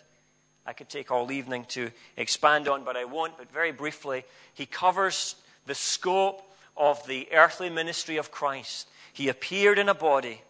I 0.64 0.72
could 0.72 0.88
take 0.88 1.11
all 1.11 1.33
evening 1.33 1.64
to 1.70 1.90
expand 2.16 2.68
on, 2.68 2.85
but 2.85 2.96
I 2.96 3.05
won't. 3.05 3.37
But 3.37 3.52
very 3.52 3.72
briefly, 3.72 4.24
he 4.55 4.66
covers 4.66 5.35
the 5.66 5.74
scope 5.74 6.42
of 6.76 7.05
the 7.07 7.28
earthly 7.33 7.70
ministry 7.70 8.16
of 8.16 8.31
Christ. 8.31 8.88
He 9.12 9.28
appeared 9.28 9.78
in 9.78 9.88
a 9.88 9.94
body. 9.94 10.42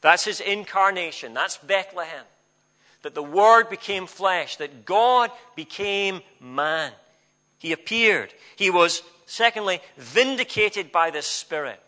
That's 0.00 0.24
his 0.24 0.40
incarnation. 0.40 1.34
That's 1.34 1.56
Bethlehem. 1.56 2.24
That 3.02 3.14
the 3.14 3.22
Word 3.22 3.70
became 3.70 4.06
flesh, 4.06 4.56
that 4.56 4.84
God 4.84 5.30
became 5.54 6.20
man. 6.40 6.92
He 7.58 7.72
appeared. 7.72 8.34
He 8.56 8.70
was, 8.70 9.02
secondly, 9.26 9.80
vindicated 9.98 10.90
by 10.90 11.10
the 11.10 11.22
Spirit. 11.22 11.82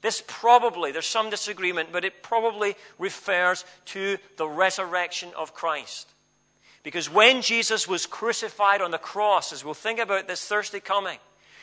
This 0.00 0.22
probably, 0.26 0.92
there's 0.92 1.06
some 1.06 1.30
disagreement, 1.30 1.90
but 1.92 2.04
it 2.04 2.22
probably 2.22 2.74
refers 2.98 3.64
to 3.86 4.18
the 4.36 4.46
resurrection 4.46 5.30
of 5.36 5.54
Christ. 5.54 6.08
Because 6.82 7.08
when 7.08 7.40
Jesus 7.40 7.88
was 7.88 8.04
crucified 8.04 8.82
on 8.82 8.90
the 8.90 8.98
cross, 8.98 9.52
as 9.52 9.64
we'll 9.64 9.72
think 9.72 9.98
about 9.98 10.28
this 10.28 10.44
Thursday 10.44 10.80
coming, 10.80 11.18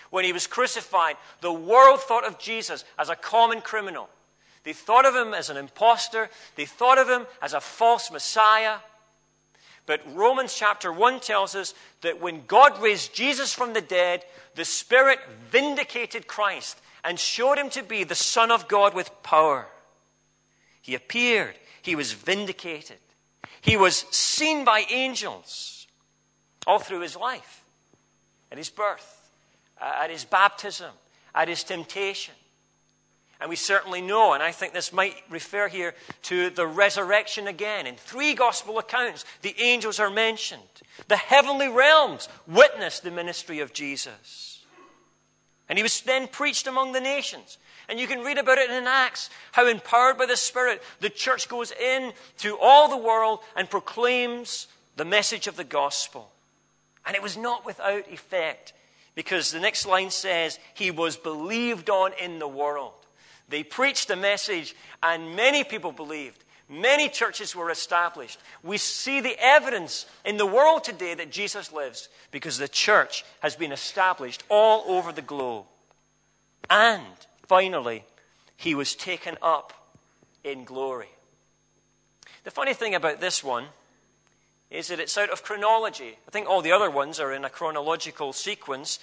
when 0.10 0.26
he 0.26 0.34
was 0.34 0.48
crucified, 0.48 1.18
the 1.42 1.54
world 1.54 2.02
thought 2.02 2.26
of 2.26 2.40
Jesus 2.40 2.84
as 2.98 3.10
a 3.10 3.16
common 3.16 3.62
criminal. 3.62 4.10
They 4.64 4.74
thought 4.74 5.06
of 5.06 5.16
him 5.16 5.34
as 5.34 5.50
an 5.50 5.58
impostor. 5.58 6.30
They 6.56 6.66
thought 6.66 6.98
of 6.98 7.08
him 7.08 7.28
as 7.42 7.54
a 7.54 7.62
false 7.62 8.12
Messiah. 8.12 8.78
But 9.86 10.02
Romans 10.16 10.54
chapter 10.54 10.92
1 10.94 11.20
tells 11.20 11.56
us 11.56 11.74
that 12.02 12.22
when 12.22 12.46
God 12.46 12.82
raised 12.82 13.14
Jesus 13.14 13.54
from 13.54 13.74
the 13.74 13.82
dead, 13.82 14.24
the 14.56 14.66
Spirit 14.66 15.20
vindicated 15.50 16.28
Christ 16.28 16.80
and 17.04 17.20
showed 17.20 17.58
him 17.58 17.70
to 17.72 17.84
be 17.84 18.04
the 18.04 18.16
Son 18.16 18.52
of 18.52 18.68
God 18.68 18.94
with 18.94 19.12
power. 19.24 19.68
He 20.82 20.96
appeared, 20.96 21.56
he 21.82 21.96
was 21.96 22.14
vindicated. 22.14 22.98
He 23.62 23.78
was 23.78 24.06
seen 24.12 24.66
by 24.66 24.86
angels 24.90 25.88
all 26.68 26.80
through 26.80 27.02
his 27.02 27.16
life, 27.16 27.64
at 28.52 28.58
his 28.58 28.70
birth, 28.70 29.32
at 29.80 30.10
his 30.10 30.26
baptism, 30.26 30.92
at 31.34 31.48
his 31.48 31.64
temptation. 31.64 32.36
And 33.42 33.50
we 33.50 33.56
certainly 33.56 34.02
know, 34.02 34.34
and 34.34 34.44
I 34.44 34.52
think 34.52 34.72
this 34.72 34.94
might 34.94 35.16
refer 35.28 35.68
here 35.68 35.96
to 36.24 36.52
the 36.52 36.68
resurrection 36.68 37.48
again. 37.48 37.88
In 37.88 37.96
three 37.96 38.36
gospel 38.36 38.78
accounts, 38.78 39.26
the 39.42 39.60
angels 39.60 40.00
are 40.00 40.12
mentioned. 40.12 40.62
The 41.08 41.18
heavenly 41.18 41.68
realms 41.68 42.30
witness 42.48 43.00
the 43.00 43.10
ministry 43.10 43.60
of 43.60 43.74
Jesus. 43.74 44.64
And 45.68 45.80
he 45.80 45.82
was 45.84 46.02
then 46.02 46.28
preached 46.28 46.68
among 46.68 46.92
the 46.92 47.02
nations. 47.02 47.58
And 47.90 48.00
you 48.00 48.06
can 48.06 48.20
read 48.20 48.38
about 48.38 48.60
it 48.60 48.70
in 48.70 48.86
Acts, 48.86 49.32
how 49.54 49.68
empowered 49.68 50.20
by 50.20 50.28
the 50.28 50.38
Spirit, 50.38 50.84
the 51.00 51.10
church 51.10 51.50
goes 51.50 51.72
in 51.72 52.14
to 52.40 52.60
all 52.62 52.90
the 52.90 52.98
world 52.98 53.40
and 53.56 53.68
proclaims 53.68 54.68
the 54.98 55.06
message 55.06 55.48
of 55.48 55.56
the 55.56 55.64
gospel. 55.64 56.30
And 57.08 57.16
it 57.16 57.24
was 57.24 57.38
not 57.38 57.66
without 57.66 58.08
effect, 58.12 58.74
because 59.16 59.52
the 59.52 59.60
next 59.60 59.88
line 59.88 60.12
says, 60.12 60.60
He 60.76 60.92
was 60.92 61.18
believed 61.18 61.90
on 61.90 62.12
in 62.22 62.38
the 62.38 62.48
world. 62.48 62.94
They 63.52 63.64
preached 63.64 64.08
the 64.08 64.16
message, 64.16 64.76
and 65.04 65.36
many 65.36 65.64
people 65.64 65.92
believed. 65.92 66.44
Many 66.70 67.10
churches 67.10 67.54
were 67.54 67.70
established. 67.70 68.40
We 68.64 68.78
see 68.78 69.20
the 69.20 69.36
evidence 69.38 70.06
in 70.24 70.38
the 70.38 70.46
world 70.46 70.86
today 70.86 71.14
that 71.16 71.30
Jesus 71.30 71.74
lives 71.74 72.08
because 72.32 72.58
the 72.58 72.70
church 72.70 73.26
has 73.42 73.58
been 73.58 73.74
established 73.74 74.44
all 74.48 74.86
over 74.88 75.12
the 75.12 75.22
globe. 75.22 75.66
And 76.70 77.04
finally, 77.46 78.06
he 78.56 78.74
was 78.74 78.96
taken 78.96 79.38
up 79.42 79.74
in 80.46 80.64
glory. 80.64 81.10
The 82.46 82.52
funny 82.52 82.74
thing 82.74 82.96
about 82.96 83.20
this 83.20 83.44
one 83.44 83.66
is 84.70 84.88
that 84.88 85.02
it's 85.02 85.18
out 85.18 85.30
of 85.30 85.44
chronology. 85.44 86.18
I 86.26 86.32
think 86.32 86.48
all 86.48 86.62
the 86.62 86.72
other 86.72 86.90
ones 86.90 87.20
are 87.20 87.34
in 87.34 87.44
a 87.44 87.50
chronological 87.50 88.32
sequence, 88.32 89.00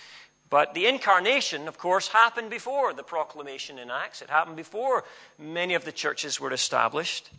but 0.51 0.75
the 0.75 0.87
incarnation, 0.87 1.69
of 1.69 1.79
course, 1.79 2.09
happened 2.09 2.51
before 2.51 2.95
the 2.95 3.03
proclamation 3.03 3.79
in 3.79 3.91
Acts. 3.91 4.23
It 4.23 4.31
happened 4.31 4.57
before 4.57 5.05
many 5.39 5.75
of 5.75 5.85
the 5.85 5.93
churches 5.93 6.41
were 6.41 6.53
established. 6.53 7.31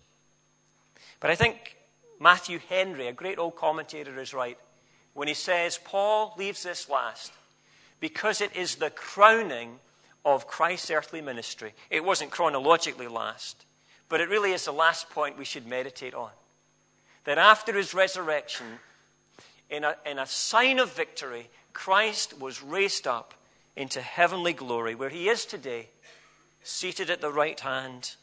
But 1.20 1.32
I 1.32 1.36
think 1.36 1.78
Matthew 2.20 2.60
Henry, 2.70 3.08
a 3.08 3.14
great 3.14 3.40
old 3.40 3.56
commentator, 3.56 4.20
is 4.20 4.34
right 4.34 4.58
when 5.14 5.28
he 5.28 5.34
says 5.34 5.80
Paul 5.84 6.36
leaves 6.38 6.64
this 6.64 6.88
last 6.90 7.32
because 8.00 8.42
it 8.42 8.56
is 8.56 8.76
the 8.76 8.92
crowning 8.92 9.80
of 10.24 10.48
Christ's 10.48 10.92
earthly 10.92 11.22
ministry. 11.22 11.74
It 11.90 12.04
wasn't 12.04 12.32
chronologically 12.32 13.08
last, 13.08 13.66
but 14.08 14.22
it 14.22 14.30
really 14.30 14.52
is 14.52 14.66
the 14.66 14.72
last 14.72 15.10
point 15.10 15.38
we 15.38 15.46
should 15.46 15.66
meditate 15.66 16.14
on. 16.14 16.30
That 17.26 17.38
after 17.38 17.74
his 17.74 17.94
resurrection, 17.94 18.66
in 19.70 19.84
a, 19.84 19.96
in 20.06 20.20
a 20.20 20.26
sign 20.26 20.80
of 20.80 20.94
victory, 20.94 21.50
Christ 21.74 22.40
was 22.40 22.62
raised 22.62 23.08
up 23.08 23.34
into 23.76 24.02
heavenly 24.02 24.54
glory, 24.54 24.96
where 24.96 25.10
he 25.10 25.30
is 25.30 25.46
today, 25.46 25.90
seated 26.64 27.10
at 27.10 27.22
the 27.22 27.32
right 27.32 27.60
hand 27.60 28.16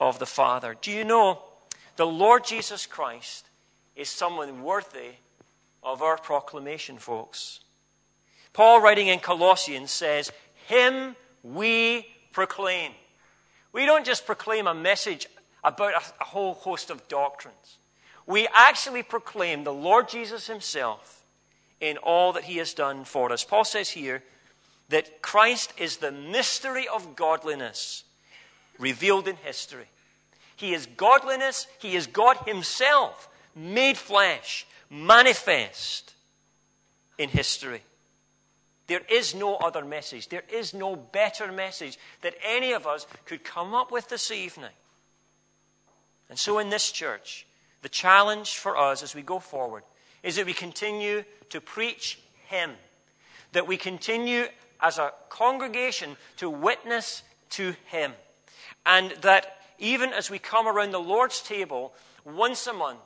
of 0.00 0.18
the 0.18 0.26
Father. 0.26 0.76
Do 0.80 0.90
you 0.90 1.04
know 1.04 1.42
the 1.96 2.06
Lord 2.06 2.44
Jesus 2.44 2.86
Christ 2.86 3.48
is 3.96 4.08
someone 4.08 4.62
worthy 4.62 5.12
of 5.82 6.02
our 6.02 6.18
proclamation, 6.18 6.98
folks? 6.98 7.60
Paul, 8.52 8.80
writing 8.80 9.08
in 9.08 9.20
Colossians, 9.20 9.90
says, 9.90 10.30
him 10.66 11.16
we 11.42 12.06
proclaim. 12.32 12.92
We 13.72 13.86
don't 13.86 14.06
just 14.06 14.26
proclaim 14.26 14.66
a 14.66 14.74
message 14.74 15.26
about 15.62 15.94
a, 16.20 16.24
whole 16.24 16.54
host 16.54 16.90
of 16.90 17.06
doctrines. 17.08 17.78
We 18.26 18.48
actually 18.52 19.02
proclaim 19.02 19.64
the 19.64 19.72
Lord 19.72 20.08
Jesus 20.08 20.46
Himself 20.46 21.13
in 21.84 21.98
all 21.98 22.32
that 22.32 22.44
He 22.44 22.56
has 22.56 22.72
done 22.72 23.04
for 23.04 23.30
us. 23.30 23.44
Paul 23.44 23.64
says 23.64 23.90
here 23.90 24.22
that 24.88 25.20
Christ 25.20 25.72
is 25.76 25.98
the 25.98 26.12
mystery 26.12 26.86
of 26.88 27.14
godliness, 27.14 28.04
revealed 28.78 29.28
in 29.28 29.36
history. 29.36 29.86
He 30.56 30.72
is 30.72 30.86
godliness, 30.96 31.66
He 31.78 31.94
is 31.94 32.06
God 32.06 32.38
Himself, 32.46 33.28
made 33.54 33.98
flesh, 33.98 34.66
manifest 34.88 36.14
in 37.18 37.28
history. 37.28 37.82
There 38.86 39.02
is 39.10 39.34
no 39.34 39.56
other 39.56 39.84
message. 39.84 40.28
There 40.28 40.44
is 40.52 40.74
no 40.74 40.96
better 40.96 41.52
message 41.52 41.98
that 42.22 42.34
any 42.44 42.72
of 42.72 42.86
us 42.86 43.06
could 43.24 43.44
come 43.44 43.74
up 43.74 43.90
with 43.90 44.08
this 44.08 44.30
evening. 44.30 44.70
And 46.28 46.38
so, 46.38 46.58
in 46.58 46.68
this 46.70 46.90
church, 46.90 47.46
the 47.82 47.88
challenge 47.88 48.56
for 48.56 48.76
us 48.76 49.02
as 49.02 49.14
we 49.14 49.22
go 49.22 49.38
forward 49.38 49.84
is 50.24 50.36
that 50.36 50.46
we 50.46 50.54
continue 50.54 51.22
to 51.50 51.60
preach 51.60 52.18
Him, 52.46 52.72
that 53.52 53.68
we 53.68 53.76
continue 53.76 54.46
as 54.80 54.98
a 54.98 55.12
congregation 55.28 56.16
to 56.38 56.50
witness 56.50 57.22
to 57.50 57.76
Him, 57.86 58.12
and 58.84 59.12
that 59.20 59.58
even 59.78 60.12
as 60.12 60.30
we 60.30 60.38
come 60.40 60.66
around 60.66 60.90
the 60.90 60.98
Lord's 60.98 61.40
table 61.40 61.92
once 62.24 62.66
a 62.66 62.72
month, 62.72 62.98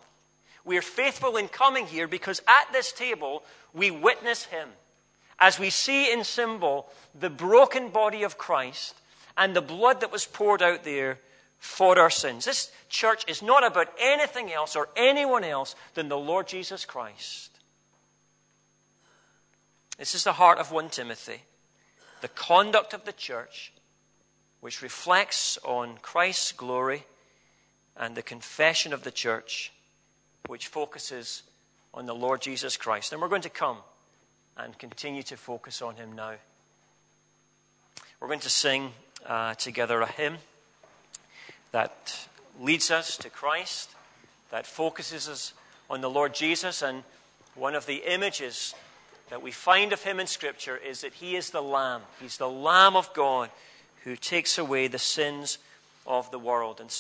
we 0.65 0.79
are 0.79 0.83
faithful 0.83 1.37
in 1.37 1.49
coming 1.49 1.87
here 1.87 2.07
because 2.07 2.41
at 2.47 2.73
this 2.73 2.93
table 2.93 3.43
we 3.75 3.91
witness 3.91 4.45
Him 4.45 4.69
as 5.41 5.59
we 5.59 5.71
see 5.71 6.13
in 6.13 6.25
symbol 6.25 6.89
the 7.19 7.31
broken 7.31 7.89
body 7.89 8.23
of 8.23 8.39
Christ 8.39 8.95
and 9.37 9.55
the 9.55 9.63
blood 9.63 10.01
that 10.01 10.13
was 10.13 10.27
poured 10.27 10.63
out 10.63 10.85
there 10.85 11.19
for 11.59 11.99
our 11.99 12.11
sins. 12.11 12.45
This 12.45 12.71
church 12.89 13.25
is 13.29 13.43
not 13.43 13.67
about 13.67 13.89
anything 14.01 14.53
else 14.53 14.77
or 14.77 14.89
anyone 14.97 15.45
else 15.45 15.75
than 15.95 16.09
the 16.09 16.19
Lord 16.19 16.47
Jesus 16.47 16.85
Christ. 16.85 17.51
This 19.99 20.15
is 20.15 20.25
the 20.25 20.35
heart 20.35 20.59
of 20.59 20.71
1 20.71 20.91
Timothy. 20.91 21.43
The 22.21 22.29
conduct 22.29 22.95
of 22.95 23.05
the 23.05 23.13
church, 23.13 23.73
which 24.61 24.83
reflects 24.83 25.59
on 25.65 25.99
Christ's 26.03 26.53
glory, 26.53 27.05
and 27.97 28.17
the 28.17 28.23
confession 28.23 28.93
of 28.93 29.03
the 29.03 29.11
church, 29.11 29.73
which 30.47 30.69
focuses 30.69 31.43
on 31.93 32.07
the 32.07 32.15
Lord 32.15 32.41
Jesus 32.41 32.77
Christ. 32.77 33.13
And 33.13 33.21
we're 33.21 33.29
going 33.29 33.43
to 33.43 33.51
come 33.51 33.79
and 34.57 34.79
continue 34.79 35.23
to 35.25 35.37
focus 35.37 35.83
on 35.83 35.97
Him 35.97 36.13
now. 36.13 36.35
We're 38.21 38.29
going 38.29 38.41
to 38.41 38.51
sing 38.51 38.93
uh, 39.27 39.55
together 39.55 40.01
a 40.01 40.07
hymn 40.07 40.39
that 41.73 42.29
leads 42.61 42.91
us 42.91 43.17
to 43.19 43.31
Christ, 43.31 43.91
that 44.51 44.67
focuses 44.67 45.29
us 45.29 45.53
on 45.91 46.01
the 46.01 46.11
Lord 46.11 46.35
Jesus. 46.35 46.83
And 46.83 47.05
one 47.55 47.75
of 47.75 47.87
the 47.87 48.03
images 48.13 48.75
that 49.31 49.43
we 49.43 49.51
find 49.51 49.93
of 49.93 50.03
Him 50.03 50.21
in 50.21 50.27
Scripture 50.27 50.77
is 50.77 51.03
that 51.03 51.15
He 51.15 51.37
is 51.37 51.51
the 51.51 51.63
Lamb. 51.63 52.03
He's 52.21 52.39
the 52.39 52.49
Lamb 52.49 52.97
of 52.97 53.13
God 53.15 53.51
who 54.05 54.17
takes 54.17 54.59
away 54.59 54.87
the 54.87 54.99
sins 54.99 55.59
of 56.07 56.31
the 56.31 56.39
world. 56.39 56.81
And 56.81 56.91